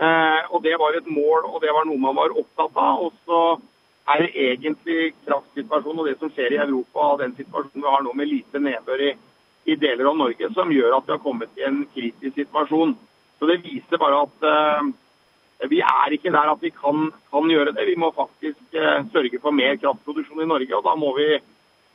Eh, 0.00 0.40
og 0.50 0.62
Det 0.62 0.72
var 0.80 0.96
et 0.96 1.06
mål, 1.06 1.44
og 1.52 1.60
det 1.60 1.72
var 1.74 1.84
noe 1.86 2.00
man 2.00 2.16
var 2.16 2.32
opptatt 2.32 2.78
av. 2.80 3.04
Og 3.06 3.12
så 3.26 3.42
er 4.08 4.24
det 4.24 4.46
egentlig 4.48 5.12
kraftsituasjonen 5.26 6.00
og 6.00 6.08
det 6.08 6.16
som 6.18 6.32
skjer 6.32 6.56
i 6.56 6.62
Europa, 6.64 7.12
og 7.12 7.20
den 7.20 7.36
situasjonen 7.36 7.84
vi 7.84 7.92
har 7.94 8.02
nå 8.02 8.16
med 8.16 8.30
lite 8.30 8.58
nedbør 8.58 9.04
i, 9.10 9.12
i, 9.68 9.76
deler 9.76 10.10
av 10.10 10.18
Norge, 10.18 10.50
som 10.56 10.72
gjør 10.72 10.96
at 10.96 11.06
vi 11.06 11.14
har 11.14 11.22
kommet 11.22 11.60
i 11.60 11.68
en 11.68 11.84
kritisk 11.94 12.34
situasjon. 12.40 12.96
Så 13.38 13.46
Det 13.46 13.62
viser 13.62 14.00
bare 14.00 14.24
at 14.24 14.48
eh, 14.48 14.90
vi 15.70 15.80
er 15.84 16.16
ikke 16.16 16.32
der 16.32 16.50
at 16.50 16.62
vi 16.62 16.72
kan, 16.74 17.10
kan 17.30 17.50
gjøre 17.50 17.74
det. 17.76 17.86
Vi 17.86 18.00
må 18.00 18.10
faktisk 18.16 18.74
eh, 18.74 19.04
sørge 19.12 19.38
for 19.42 19.54
mer 19.54 19.76
kraftproduksjon 19.76 20.42
i 20.42 20.50
Norge. 20.50 20.72
og 20.76 20.84
Da 20.88 20.96
må 20.96 21.12
vi 21.20 21.36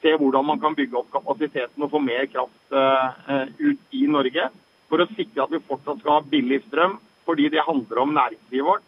se 0.01 0.13
hvordan 0.17 0.45
man 0.45 0.61
kan 0.61 0.75
bygge 0.77 0.97
opp 0.99 1.09
kapasiteten 1.13 1.83
og 1.83 1.91
få 1.93 2.01
mer 2.03 2.27
kraft 2.31 2.75
eh, 2.75 3.47
ut 3.59 3.97
i 3.97 4.05
Norge. 4.11 4.49
For 4.87 5.03
å 5.03 5.09
sikre 5.13 5.43
at 5.43 5.53
vi 5.53 5.63
fortsatt 5.67 5.99
skal 6.01 6.19
ha 6.19 6.27
billig 6.31 6.61
strøm, 6.67 6.97
fordi 7.27 7.49
det 7.51 7.65
handler 7.67 8.03
om 8.03 8.13
næringslivet 8.15 8.67
vårt. 8.69 8.85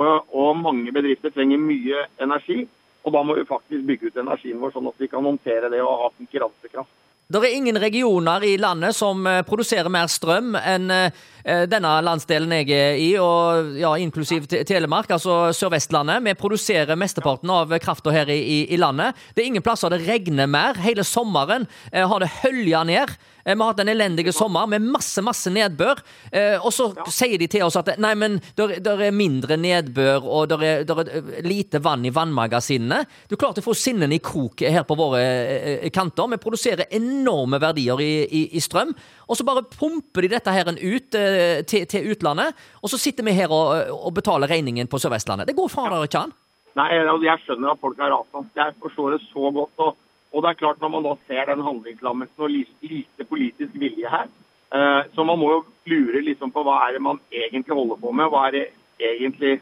Og, 0.00 0.56
mange 0.56 0.92
bedrifter 0.94 1.32
trenger 1.34 1.60
mye 1.60 2.06
energi. 2.22 2.62
Og 3.02 3.12
da 3.12 3.20
må 3.26 3.36
vi 3.36 3.44
faktisk 3.44 3.84
bygge 3.84 4.08
ut 4.08 4.20
energien 4.22 4.60
vår 4.62 4.72
sånn 4.72 4.88
at 4.88 5.00
vi 5.02 5.10
kan 5.10 5.26
håndtere 5.26 5.68
det 5.72 5.82
og 5.84 6.04
ha 6.04 6.10
konkurransekraft. 6.16 7.01
Det 7.32 7.40
er 7.48 7.54
ingen 7.56 7.78
regioner 7.80 8.44
i 8.44 8.56
landet 8.60 8.92
som 8.92 9.24
eh, 9.26 9.40
produserer 9.48 9.88
mer 9.88 10.10
strøm 10.12 10.52
enn 10.58 10.90
eh, 10.92 11.22
denne 11.42 11.90
landsdelen 12.04 12.52
jeg 12.58 12.68
er 12.76 12.98
i, 13.00 13.08
og 13.18 13.72
ja, 13.80 13.94
inklusiv 13.98 14.44
Telemark, 14.46 15.08
altså 15.16 15.48
Sør-Vestlandet. 15.56 16.20
Vi 16.26 16.36
produserer 16.38 16.98
mesteparten 16.98 17.50
av 17.50 17.72
krafta 17.82 18.12
her 18.14 18.28
i, 18.30 18.66
i, 18.68 18.78
landet. 18.78 19.16
Det 19.32 19.42
er 19.42 19.48
ingen 19.48 19.64
plasser 19.64 19.90
det 19.90 20.04
regner 20.04 20.50
mer. 20.50 20.76
Hele 20.84 21.06
sommeren 21.08 21.64
eh, 21.90 22.04
har 22.04 22.22
det 22.22 22.30
hølja 22.42 22.84
ned. 22.86 23.16
Eh, 23.44 23.54
vi 23.54 23.60
har 23.60 23.72
hatt 23.72 23.80
en 23.80 23.88
elendig 23.88 24.34
sommer 24.34 24.66
med 24.70 24.82
masse 24.82 25.22
masse 25.22 25.50
nedbør. 25.50 26.02
Eh, 26.32 26.56
og 26.58 26.72
så 26.74 26.88
ja. 26.96 27.06
sier 27.10 27.38
de 27.40 27.48
til 27.50 27.64
oss 27.66 27.78
at 27.80 27.94
nei, 28.02 28.14
men 28.18 28.38
der, 28.58 28.76
der 28.84 29.06
er 29.08 29.16
mindre 29.16 29.58
nedbør 29.60 30.26
og 30.26 30.50
der 30.52 30.64
er, 30.66 30.84
der 30.88 31.02
er, 31.02 31.12
eh, 31.18 31.40
lite 31.46 31.82
vann 31.82 32.06
i 32.06 32.12
vannmagasinene. 32.14 33.02
Du 33.30 33.36
klarte 33.40 33.62
å 33.62 33.66
få 33.66 33.76
sinnene 33.78 34.16
i 34.18 34.22
kok 34.22 34.62
her 34.62 34.86
på 34.88 34.98
våre 34.98 35.90
kanter. 35.94 36.30
Vi 36.32 36.42
produserer 36.42 36.92
enorme 36.94 37.60
verdier 37.62 38.00
i, 38.02 38.12
i, 38.26 38.44
i 38.56 38.62
strøm. 38.62 38.94
Og 39.28 39.38
så 39.38 39.46
bare 39.48 39.64
pumper 39.64 40.24
de 40.24 40.32
dette 40.34 40.52
her 40.52 40.68
ut 40.68 41.10
til, 41.12 41.86
til, 41.88 42.12
utlandet. 42.12 42.56
Og 42.82 42.90
så 42.92 43.00
sitter 43.00 43.26
vi 43.26 43.34
her 43.36 43.52
og, 43.52 43.92
og 43.94 44.12
betaler 44.14 44.50
regningen 44.50 44.90
på 44.90 45.00
Sør-Vestlandet. 45.00 45.48
Det 45.48 45.56
går 45.56 45.70
fader 45.72 46.06
ikke 46.06 46.26
an. 46.26 46.34
Nei, 46.78 46.88
jeg 46.96 47.40
skjønner 47.44 47.74
at 47.74 47.80
folk 47.82 47.98
er 48.00 48.12
rasende. 48.12 48.48
Jeg 48.56 48.76
forstår 48.80 49.16
det 49.16 49.20
så 49.26 49.50
godt. 49.52 49.84
og 49.84 49.96
og 50.32 50.42
det 50.42 50.50
er 50.50 50.60
klart 50.60 50.80
Når 50.80 50.92
man 50.94 51.04
da 51.06 51.16
ser 51.26 51.50
den 51.50 51.64
handlingslammelsen 51.64 52.44
og 52.44 52.54
lite 52.54 53.26
politisk 53.28 53.74
vilje 53.74 54.08
her, 54.08 54.30
eh, 54.74 55.02
så 55.14 55.24
man 55.24 55.38
må 55.38 55.50
jo 55.52 55.60
lure 55.92 56.22
liksom 56.24 56.52
på 56.52 56.64
hva 56.64 56.78
er 56.86 56.96
det 56.96 57.02
man 57.04 57.20
egentlig 57.30 57.76
holder 57.76 58.00
på 58.00 58.12
med. 58.12 58.30
hva 58.32 58.48
er 58.48 58.56
det 58.56 58.66
egentlig... 58.98 59.60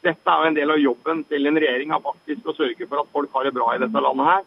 Dette 0.00 0.32
er 0.32 0.40
jo 0.40 0.48
en 0.48 0.56
del 0.56 0.70
av 0.72 0.80
jobben 0.80 1.18
til 1.28 1.46
en 1.46 1.60
regjering 1.60 1.90
er 1.92 2.00
faktisk 2.00 2.46
å 2.48 2.56
sørge 2.56 2.86
for 2.88 3.02
at 3.02 3.10
folk 3.12 3.34
har 3.36 3.44
det 3.44 3.52
bra 3.52 3.74
i 3.74 3.80
dette 3.82 4.00
landet 4.00 4.30
her. 4.30 4.44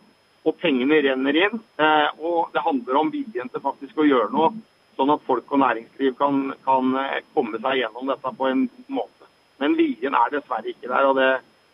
Og 0.50 0.58
pengene 0.58 0.98
renner 1.06 1.38
inn. 1.46 1.60
Eh, 1.78 2.08
og 2.22 2.54
det 2.54 2.66
handler 2.66 3.00
om 3.00 3.12
viljen 3.14 3.50
til 3.54 3.62
faktisk 3.62 4.02
å 4.02 4.08
gjøre 4.08 4.32
noe, 4.34 4.50
sånn 4.98 5.14
at 5.14 5.26
folk 5.26 5.52
og 5.54 5.62
næringsliv 5.62 6.18
kan, 6.18 6.42
kan 6.66 6.98
eh, 7.02 7.22
komme 7.38 7.62
seg 7.62 7.82
gjennom 7.82 8.10
dette 8.10 8.34
på 8.38 8.50
en 8.50 8.66
måte. 8.88 9.30
Men 9.62 9.78
viljen 9.78 10.18
er 10.18 10.34
dessverre 10.34 10.74
ikke 10.74 10.90
der. 10.90 11.10
og 11.10 11.18
det 11.22 11.32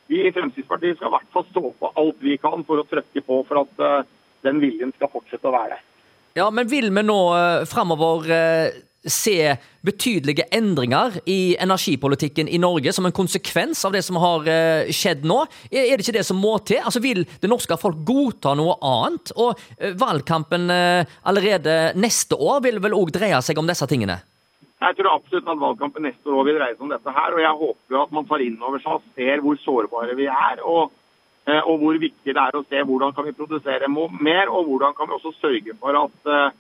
vi 0.10 0.26
i 0.26 0.34
Fremskrittspartiet 0.34 0.98
skal 0.98 1.12
i 1.12 1.16
hvert 1.18 1.32
fall 1.34 1.48
stå 1.52 1.64
på 1.80 1.94
alt 2.02 2.26
vi 2.26 2.36
kan 2.42 2.66
for 2.68 2.82
å 2.82 2.88
trykke 2.90 3.24
på 3.26 3.40
for 3.48 3.64
at 3.64 3.82
uh, 3.84 4.02
den 4.46 4.62
viljen 4.64 4.94
skal 4.96 5.12
fortsette 5.14 5.50
å 5.50 5.54
være 5.54 5.78
der. 5.78 5.88
Ja, 6.38 6.48
men 6.54 6.70
vil 6.70 6.92
vi 6.94 7.04
nå 7.04 7.20
fremover 7.68 8.30
uh, 8.30 8.78
se 9.00 9.54
betydelige 9.86 10.48
endringer 10.56 11.20
i 11.30 11.56
energipolitikken 11.62 12.50
i 12.52 12.60
Norge 12.62 12.94
som 12.96 13.08
en 13.08 13.16
konsekvens 13.16 13.82
av 13.88 13.94
det 13.96 14.02
som 14.06 14.20
har 14.20 14.50
skjedd 14.92 15.24
nå? 15.30 15.38
Er 15.72 15.94
det 15.94 16.04
ikke 16.04 16.18
det 16.18 16.26
som 16.28 16.42
må 16.42 16.58
til? 16.68 16.82
Altså, 16.84 17.00
Vil 17.04 17.24
det 17.40 17.52
norske 17.52 17.78
folk 17.80 18.02
godta 18.08 18.58
noe 18.60 18.76
annet? 18.84 19.32
Og 19.40 19.56
valgkampen 20.04 20.68
allerede 20.68 21.78
neste 21.96 22.36
år 22.36 22.60
vil 22.68 22.84
vel 22.84 22.98
òg 23.00 23.16
dreie 23.16 23.40
seg 23.46 23.64
om 23.64 23.72
disse 23.72 23.88
tingene? 23.88 24.20
Jeg 24.80 24.96
tror 24.96 25.10
absolutt 25.12 25.50
at 25.52 25.60
valgkampen 25.60 26.06
neste 26.08 26.32
år 26.32 26.46
vil 26.48 26.56
dreie 26.56 26.76
seg 26.78 26.86
om 26.86 26.94
dette 26.94 27.12
her. 27.12 27.36
Og 27.36 27.42
jeg 27.44 27.60
håper 27.62 27.96
jo 27.96 28.00
at 28.06 28.16
man 28.16 28.28
tar 28.30 28.44
inn 28.46 28.62
over 28.64 28.80
seg 28.80 28.96
og 28.96 29.08
ser 29.18 29.44
hvor 29.44 29.60
sårbare 29.60 30.16
vi 30.16 30.28
er. 30.32 30.62
Og, 30.64 30.94
eh, 31.50 31.60
og, 31.60 31.74
hvor 31.82 32.00
viktig 32.00 32.36
det 32.36 32.44
er 32.46 32.56
å 32.56 32.64
se 32.64 32.84
hvordan 32.88 33.16
kan 33.16 33.28
vi 33.28 33.36
produsere 33.36 33.90
mer, 33.92 34.48
og 34.48 34.70
hvordan 34.70 34.96
kan 34.96 35.10
vi 35.10 35.18
også 35.18 35.34
sørge 35.36 35.76
for 35.82 36.00
at 36.00 36.32
eh, 36.32 36.56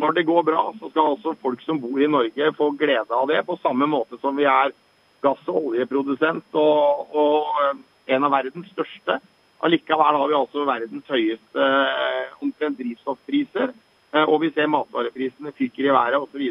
når 0.00 0.14
det 0.16 0.24
går 0.30 0.46
bra, 0.46 0.62
så 0.78 0.88
skal 0.88 1.10
også 1.12 1.34
folk 1.42 1.60
som 1.66 1.80
bor 1.82 2.00
i 2.00 2.08
Norge 2.08 2.52
få 2.56 2.70
glede 2.78 3.12
av 3.12 3.26
det. 3.28 3.42
På 3.44 3.58
samme 3.60 3.88
måte 3.90 4.16
som 4.22 4.36
vi 4.38 4.46
er 4.48 4.72
gass- 5.20 5.50
og 5.50 5.72
oljeprodusent 5.72 6.56
og, 6.56 7.12
og 7.12 7.60
eh, 7.66 7.82
en 8.16 8.24
av 8.24 8.32
verdens 8.32 8.70
største. 8.72 9.18
Allikevel 9.60 10.16
har 10.16 10.30
vi 10.30 10.38
altså 10.38 10.64
verdens 10.64 11.12
høyeste 11.12 11.68
omtrent 12.40 12.78
drivstoffpriser. 12.78 13.74
Og 14.30 14.38
vi 14.40 14.48
ser 14.54 14.70
matvareprisene 14.72 15.50
fyker 15.52 15.90
i 15.90 15.92
været 15.92 16.16
osv. 16.16 16.44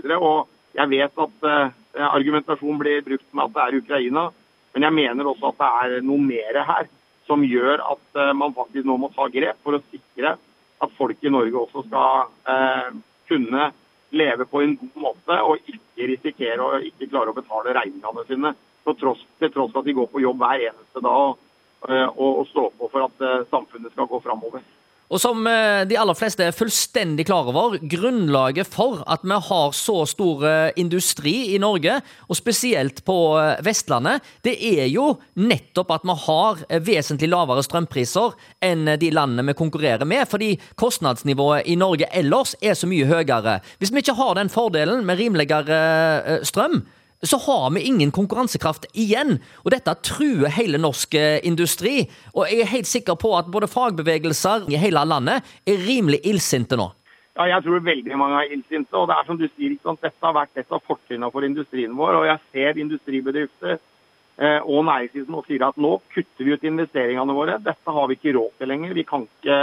Jeg 0.77 0.91
vet 0.91 1.23
at 1.23 1.47
uh, 1.47 1.71
argumentasjonen 2.11 2.77
blir 2.81 3.05
brukt 3.05 3.27
med 3.33 3.47
at 3.47 3.55
det 3.55 3.63
er 3.63 3.79
Ukraina, 3.81 4.27
men 4.75 4.85
jeg 4.85 4.93
mener 4.93 5.29
også 5.31 5.49
at 5.49 5.57
det 5.61 5.71
er 5.97 6.05
noe 6.05 6.21
mer 6.21 6.59
her 6.69 6.89
som 7.27 7.43
gjør 7.43 7.81
at 7.81 8.19
uh, 8.19 8.33
man 8.37 8.53
faktisk 8.55 8.85
nå 8.85 8.99
må 9.01 9.09
ta 9.15 9.25
grep 9.33 9.57
for 9.65 9.77
å 9.77 9.81
sikre 9.89 10.35
at 10.77 10.93
folk 10.99 11.23
i 11.25 11.33
Norge 11.33 11.63
også 11.63 11.87
skal 11.87 12.29
uh, 12.29 12.91
kunne 13.29 13.71
leve 14.13 14.45
på 14.47 14.61
en 14.63 14.77
god 14.79 15.01
måte 15.07 15.39
og 15.49 15.65
ikke 15.65 16.11
risikere 16.13 16.63
å 16.63 16.77
ikke 16.85 17.09
klare 17.09 17.33
å 17.33 17.37
betale 17.37 17.73
regningene 17.75 18.27
sine. 18.29 18.53
Tross, 18.87 19.19
til 19.35 19.49
tross 19.51 19.73
at 19.75 19.83
de 19.83 19.97
går 19.97 20.05
på 20.07 20.21
jobb 20.23 20.39
hver 20.39 20.61
eneste 20.69 21.01
dag 21.03 21.33
og, 21.33 21.41
og, 21.89 22.29
og 22.29 22.45
står 22.47 22.69
på 22.77 22.87
for 22.93 23.03
at 23.03 23.49
samfunnet 23.51 23.91
skal 23.91 24.07
gå 24.07 24.21
framover. 24.23 24.63
Og 25.07 25.21
som 25.23 25.45
eh, 25.47 25.85
de 25.87 25.95
aller 25.99 26.17
fleste 26.19 26.43
er 26.43 26.55
fullstendig 26.55 27.27
klar 27.29 27.47
over, 27.47 27.77
grunnlaget 27.79 28.67
for 28.67 29.05
at 29.07 29.23
vi 29.23 29.37
har 29.47 29.75
så 29.75 30.01
stor 30.09 30.43
eh, 30.47 30.71
industri 30.81 31.53
i 31.53 31.61
Norge, 31.63 32.01
og 32.27 32.39
spesielt 32.39 32.99
på 33.07 33.15
eh, 33.39 33.61
Vestlandet, 33.63 34.25
det 34.43 34.57
er 34.59 34.89
jo 34.91 35.13
nettopp 35.39 35.95
at 35.95 36.07
vi 36.07 36.17
har 36.25 36.65
vesentlig 36.83 37.31
lavere 37.31 37.63
strømpriser 37.63 38.35
enn 38.67 38.91
de 38.99 39.13
landene 39.15 39.47
vi 39.47 39.57
konkurrerer 39.57 40.07
med, 40.07 40.27
fordi 40.27 40.55
kostnadsnivået 40.75 41.71
i 41.71 41.79
Norge 41.79 42.11
ellers 42.11 42.57
er 42.59 42.75
så 42.75 42.89
mye 42.89 43.07
høyere. 43.07 43.61
Hvis 43.79 43.95
vi 43.95 44.03
ikke 44.03 44.17
har 44.19 44.35
den 44.35 44.51
fordelen 44.51 45.07
med 45.07 45.21
rimeligere 45.21 46.41
strøm, 46.47 46.81
så 47.21 47.37
har 47.37 47.71
vi 47.73 47.81
ingen 47.81 48.11
konkurransekraft 48.11 48.85
igjen. 48.93 49.39
Og 49.65 49.71
dette 49.73 49.95
truer 50.05 50.53
hele 50.53 50.77
norsk 50.81 51.17
eh, 51.17 51.39
industri. 51.47 52.03
Og 52.35 52.45
jeg 52.45 52.61
er 52.61 52.73
helt 52.75 52.89
sikker 52.89 53.17
på 53.17 53.33
at 53.37 53.49
både 53.53 53.69
fagbevegelser 53.71 54.69
i 54.69 54.77
hele 54.77 55.01
landet 55.05 55.45
er 55.65 55.83
rimelig 55.87 56.21
illsinte 56.29 56.77
nå. 56.77 56.91
Ja, 57.37 57.47
jeg 57.51 57.65
tror 57.65 57.83
veldig 57.85 58.17
mange 58.17 58.41
er 58.41 58.53
illsinte. 58.53 58.93
Og 58.97 59.09
det 59.09 59.17
er 59.17 59.29
som 59.29 59.39
du 59.39 59.47
sier, 59.49 59.73
dette 59.77 60.13
har 60.25 60.35
vært 60.37 60.61
et 60.61 60.73
av 60.73 60.83
fortrinnene 60.85 61.31
for 61.33 61.45
industrien 61.45 61.95
vår. 61.97 62.19
Og 62.21 62.27
jeg 62.29 62.43
ser 62.51 62.83
industribedrifter 62.85 63.73
eh, 63.77 64.61
og 64.61 64.85
næringslivet 64.85 65.31
som 65.31 65.41
sier 65.47 65.65
at 65.69 65.81
nå 65.81 65.95
kutter 66.13 66.45
vi 66.45 66.53
ut 66.53 66.69
investeringene 66.69 67.37
våre. 67.37 67.57
Dette 67.65 67.97
har 67.97 68.09
vi 68.09 68.19
ikke 68.19 68.37
råd 68.37 68.61
til 68.61 68.73
lenger. 68.73 68.93
Vi 68.97 69.07
kan 69.09 69.25
ikke, 69.25 69.59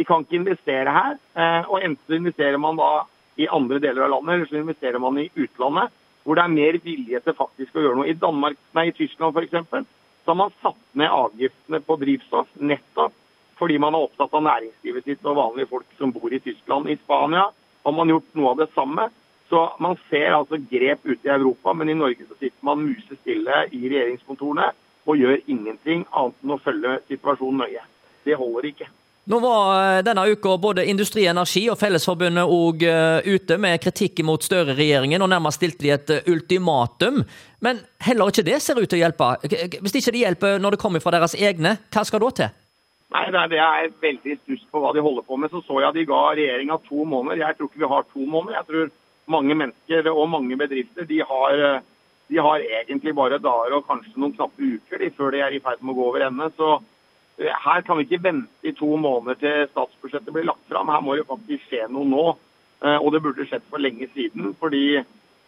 vi 0.00 0.08
kan 0.08 0.24
ikke 0.24 0.40
investere 0.40 0.96
her. 0.96 1.20
Eh, 1.36 1.62
og 1.68 1.84
enten 1.84 2.18
investerer 2.22 2.60
man 2.60 2.80
da 2.80 2.90
i 3.36 3.48
andre 3.52 3.80
deler 3.84 4.06
av 4.06 4.14
landet, 4.14 4.32
eller 4.32 4.48
så 4.48 4.60
investerer 4.62 5.00
man 5.02 5.20
i 5.20 5.28
utlandet 5.36 5.92
hvor 6.26 6.34
det 6.34 6.42
er 6.42 6.56
mer 6.56 6.78
vilje 6.82 7.20
til 7.22 7.36
faktisk 7.38 7.76
å 7.76 7.84
gjøre 7.84 8.00
noe. 8.00 8.08
I 8.10 8.18
Danmark, 8.18 8.58
nei, 8.74 8.88
i 8.90 8.96
Tyskland 8.96 9.36
f.eks. 9.36 9.86
så 10.24 10.32
har 10.32 10.38
man 10.40 10.54
satt 10.58 10.82
ned 10.98 11.12
avgiftene 11.14 11.78
på 11.86 11.96
drivstoff 12.02 12.50
nettopp 12.58 13.14
fordi 13.56 13.78
man 13.80 13.94
er 13.96 14.04
opptatt 14.04 14.34
av 14.36 14.42
næringslivet 14.44 15.06
sitt 15.06 15.22
og 15.24 15.38
vanlige 15.38 15.70
folk 15.70 15.94
som 15.96 16.10
bor 16.12 16.28
i 16.28 16.42
Tyskland. 16.44 16.90
I 16.92 16.98
Spania 16.98 17.46
har 17.86 17.94
man 17.96 18.10
gjort 18.12 18.34
noe 18.36 18.50
av 18.50 18.58
det 18.60 18.66
samme. 18.74 19.06
Så 19.48 19.62
man 19.80 19.94
ser 20.10 20.34
altså 20.34 20.58
grep 20.58 21.06
ute 21.06 21.28
i 21.28 21.32
Europa, 21.32 21.72
men 21.72 21.88
i 21.88 21.96
Norge 21.96 22.26
så 22.26 22.34
sitter 22.34 22.66
man 22.66 22.82
musestille 22.82 23.62
i 23.70 23.80
regjeringskontorene 23.86 24.72
og 25.06 25.22
gjør 25.22 25.38
ingenting 25.46 26.02
annet 26.10 26.42
enn 26.42 26.52
å 26.56 26.60
følge 26.60 26.98
situasjonen 27.06 27.62
nøye. 27.62 27.84
Det 28.26 28.36
holder 28.36 28.68
ikke. 28.72 28.90
Nå 29.26 29.38
var 29.42 29.96
eh, 29.96 30.02
denne 30.06 30.22
uka 30.30 30.52
både 30.62 30.84
Industri 30.86 31.24
Energi 31.26 31.64
og 31.72 31.80
Fellesforbundet 31.80 32.46
òg 32.46 32.84
eh, 32.86 33.26
ute 33.26 33.56
med 33.58 33.80
kritikk 33.82 34.20
mot 34.22 34.44
Støre-regjeringen, 34.46 35.24
og 35.24 35.32
nærmest 35.32 35.58
stilte 35.58 35.82
de 35.82 35.90
et 35.96 36.12
eh, 36.14 36.28
ultimatum. 36.30 37.24
Men 37.66 37.80
heller 38.06 38.30
ikke 38.30 38.44
det 38.46 38.60
ser 38.62 38.78
ut 38.78 38.86
til 38.86 39.00
å 39.00 39.02
hjelpe. 39.02 39.32
Hvis 39.82 39.98
ikke 39.98 40.14
det 40.14 40.22
hjelper 40.22 40.62
når 40.62 40.76
det 40.76 40.82
kommer 40.84 41.02
fra 41.02 41.16
deres 41.16 41.34
egne, 41.34 41.74
hva 41.90 42.06
skal 42.06 42.22
da 42.22 42.30
til? 42.38 42.54
Nei, 43.16 43.26
Det 43.34 43.58
er 43.66 43.90
veldig 44.06 44.38
stuss 44.44 44.64
på 44.70 44.84
hva 44.84 44.94
de 44.94 45.02
holder 45.02 45.26
på 45.26 45.42
med. 45.42 45.50
Så 45.50 45.64
så 45.66 45.82
jeg 45.82 45.98
de 45.98 46.06
ga 46.06 46.22
regjeringa 46.30 46.78
to 46.86 47.02
måneder. 47.02 47.42
Jeg 47.42 47.58
tror 47.58 47.72
ikke 47.72 47.82
vi 47.82 47.92
har 47.96 48.10
to 48.12 48.30
måneder. 48.30 48.60
Jeg 48.60 48.70
tror 48.70 48.96
mange 49.34 49.58
mennesker 49.58 50.10
og 50.14 50.26
mange 50.30 50.58
bedrifter 50.58 51.06
de 51.06 51.24
har, 51.26 51.62
de 52.30 52.44
har 52.46 52.62
egentlig 52.84 53.14
bare 53.14 53.42
dager 53.42 53.74
og 53.74 53.88
kanskje 53.90 54.20
noen 54.22 54.38
knappe 54.38 54.74
uker 54.76 55.02
de, 55.02 55.14
før 55.18 55.34
de 55.34 55.42
er 55.42 55.56
i 55.56 55.64
ferd 55.64 55.82
med 55.82 55.96
å 55.96 55.98
gå 55.98 56.12
over 56.12 56.30
ende. 56.30 56.54
Så 56.54 56.76
her 57.38 57.82
kan 57.84 57.98
vi 57.98 58.06
ikke 58.06 58.22
vente 58.24 58.64
i 58.64 58.72
to 58.72 58.96
måneder 58.96 59.36
til 59.40 59.68
statsbudsjettet 59.70 60.32
blir 60.32 60.46
lagt 60.48 60.64
fram. 60.70 60.88
Her 60.88 61.02
må 61.04 61.16
det 61.16 61.28
faktisk 61.28 61.68
skje 61.68 61.84
noe 61.92 62.08
nå. 62.08 62.24
Eh, 62.84 62.96
og 62.96 63.12
det 63.12 63.22
burde 63.24 63.46
skjedd 63.48 63.64
for 63.70 63.82
lenge 63.82 64.08
siden. 64.14 64.54
Fordi 64.60 65.02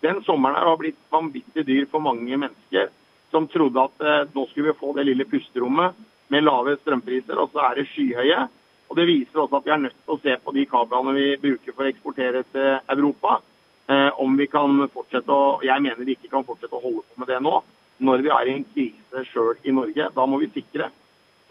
den 0.05 0.22
sommeren 0.27 0.59
her 0.59 0.68
har 0.68 0.79
blitt 0.81 1.01
vanvittig 1.12 1.64
dyr 1.66 1.88
for 1.90 2.05
mange 2.05 2.37
mennesker 2.37 2.92
som 3.33 3.48
trodde 3.48 3.83
at 3.83 4.05
eh, 4.05 4.29
nå 4.35 4.46
skulle 4.48 4.72
vi 4.72 4.81
få 4.81 4.92
det 4.96 5.09
lille 5.09 5.29
pusterommet 5.29 5.96
med 6.29 6.44
lave 6.44 6.77
strømpriser, 6.83 7.40
og 7.40 7.53
så 7.53 7.64
er 7.70 7.79
det 7.79 7.88
skyhøye. 7.88 8.46
Og 8.88 8.96
Det 8.96 9.05
viser 9.09 9.40
også 9.40 9.59
at 9.59 9.66
vi 9.66 9.72
er 9.72 9.83
nødt 9.85 9.96
til 9.96 10.14
å 10.14 10.20
se 10.22 10.37
på 10.44 10.53
de 10.57 10.64
kablene 10.68 11.12
vi 11.16 11.27
bruker 11.40 11.74
for 11.74 11.85
å 11.85 11.90
eksportere 11.92 12.44
til 12.53 12.79
Europa. 12.88 13.40
Eh, 13.88 14.11
om 14.20 14.37
vi 14.37 14.46
kan 14.46 14.88
fortsette 14.92 15.33
å, 15.33 15.61
Jeg 15.64 15.81
mener 15.81 16.05
vi 16.05 16.16
ikke 16.16 16.33
kan 16.33 16.44
fortsette 16.44 16.77
å 16.77 16.85
holde 16.85 17.05
på 17.09 17.20
med 17.20 17.29
det 17.29 17.40
nå. 17.40 17.62
når 17.98 18.18
vi 18.22 18.29
er 18.31 18.46
i 18.46 18.53
en 18.55 18.64
krise 18.64 19.24
sjøl 19.27 19.57
i 19.64 19.72
Norge. 19.74 20.05
Da 20.14 20.27
må 20.27 20.38
vi 20.38 20.46
sikre 20.55 20.87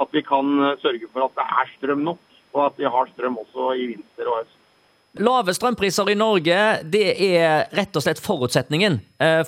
at 0.01 0.13
vi 0.13 0.21
kan 0.25 0.53
sørge 0.81 1.09
for 1.13 1.25
at 1.25 1.39
det 1.39 1.45
er 1.61 1.71
strøm 1.77 2.05
nok, 2.05 2.21
og 2.53 2.65
at 2.65 2.77
vi 2.79 2.85
har 2.85 3.09
strøm 3.13 3.37
også 3.41 3.73
i 3.77 3.87
vinter 3.93 4.29
og 4.29 4.39
høst. 4.41 4.53
Lave 5.17 5.53
strømpriser 5.53 6.11
i 6.11 6.17
Norge 6.19 6.57
det 6.93 7.05
er 7.25 7.65
rett 7.73 7.95
og 7.97 8.03
slett 8.05 8.19
forutsetningen 8.21 8.99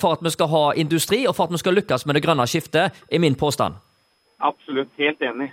for 0.02 0.16
at 0.16 0.24
vi 0.26 0.32
skal 0.34 0.50
ha 0.50 0.64
industri 0.82 1.20
og 1.30 1.36
for 1.38 1.46
at 1.46 1.54
vi 1.54 1.62
skal 1.62 1.78
lykkes 1.78 2.08
med 2.10 2.18
det 2.18 2.24
grønne 2.26 2.48
skiftet, 2.50 2.96
er 3.12 3.22
min 3.22 3.38
påstand. 3.38 3.78
Absolutt. 4.42 4.90
Helt 4.98 5.22
enig. 5.22 5.52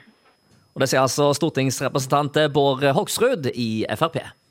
Og 0.73 0.81
Det 0.81 0.89
sier 0.89 1.03
altså 1.03 1.31
stortingsrepresentant 1.37 2.39
Bård 2.55 2.85
Hoksrud 2.97 3.51
i 3.53 3.85
Frp. 3.97 4.23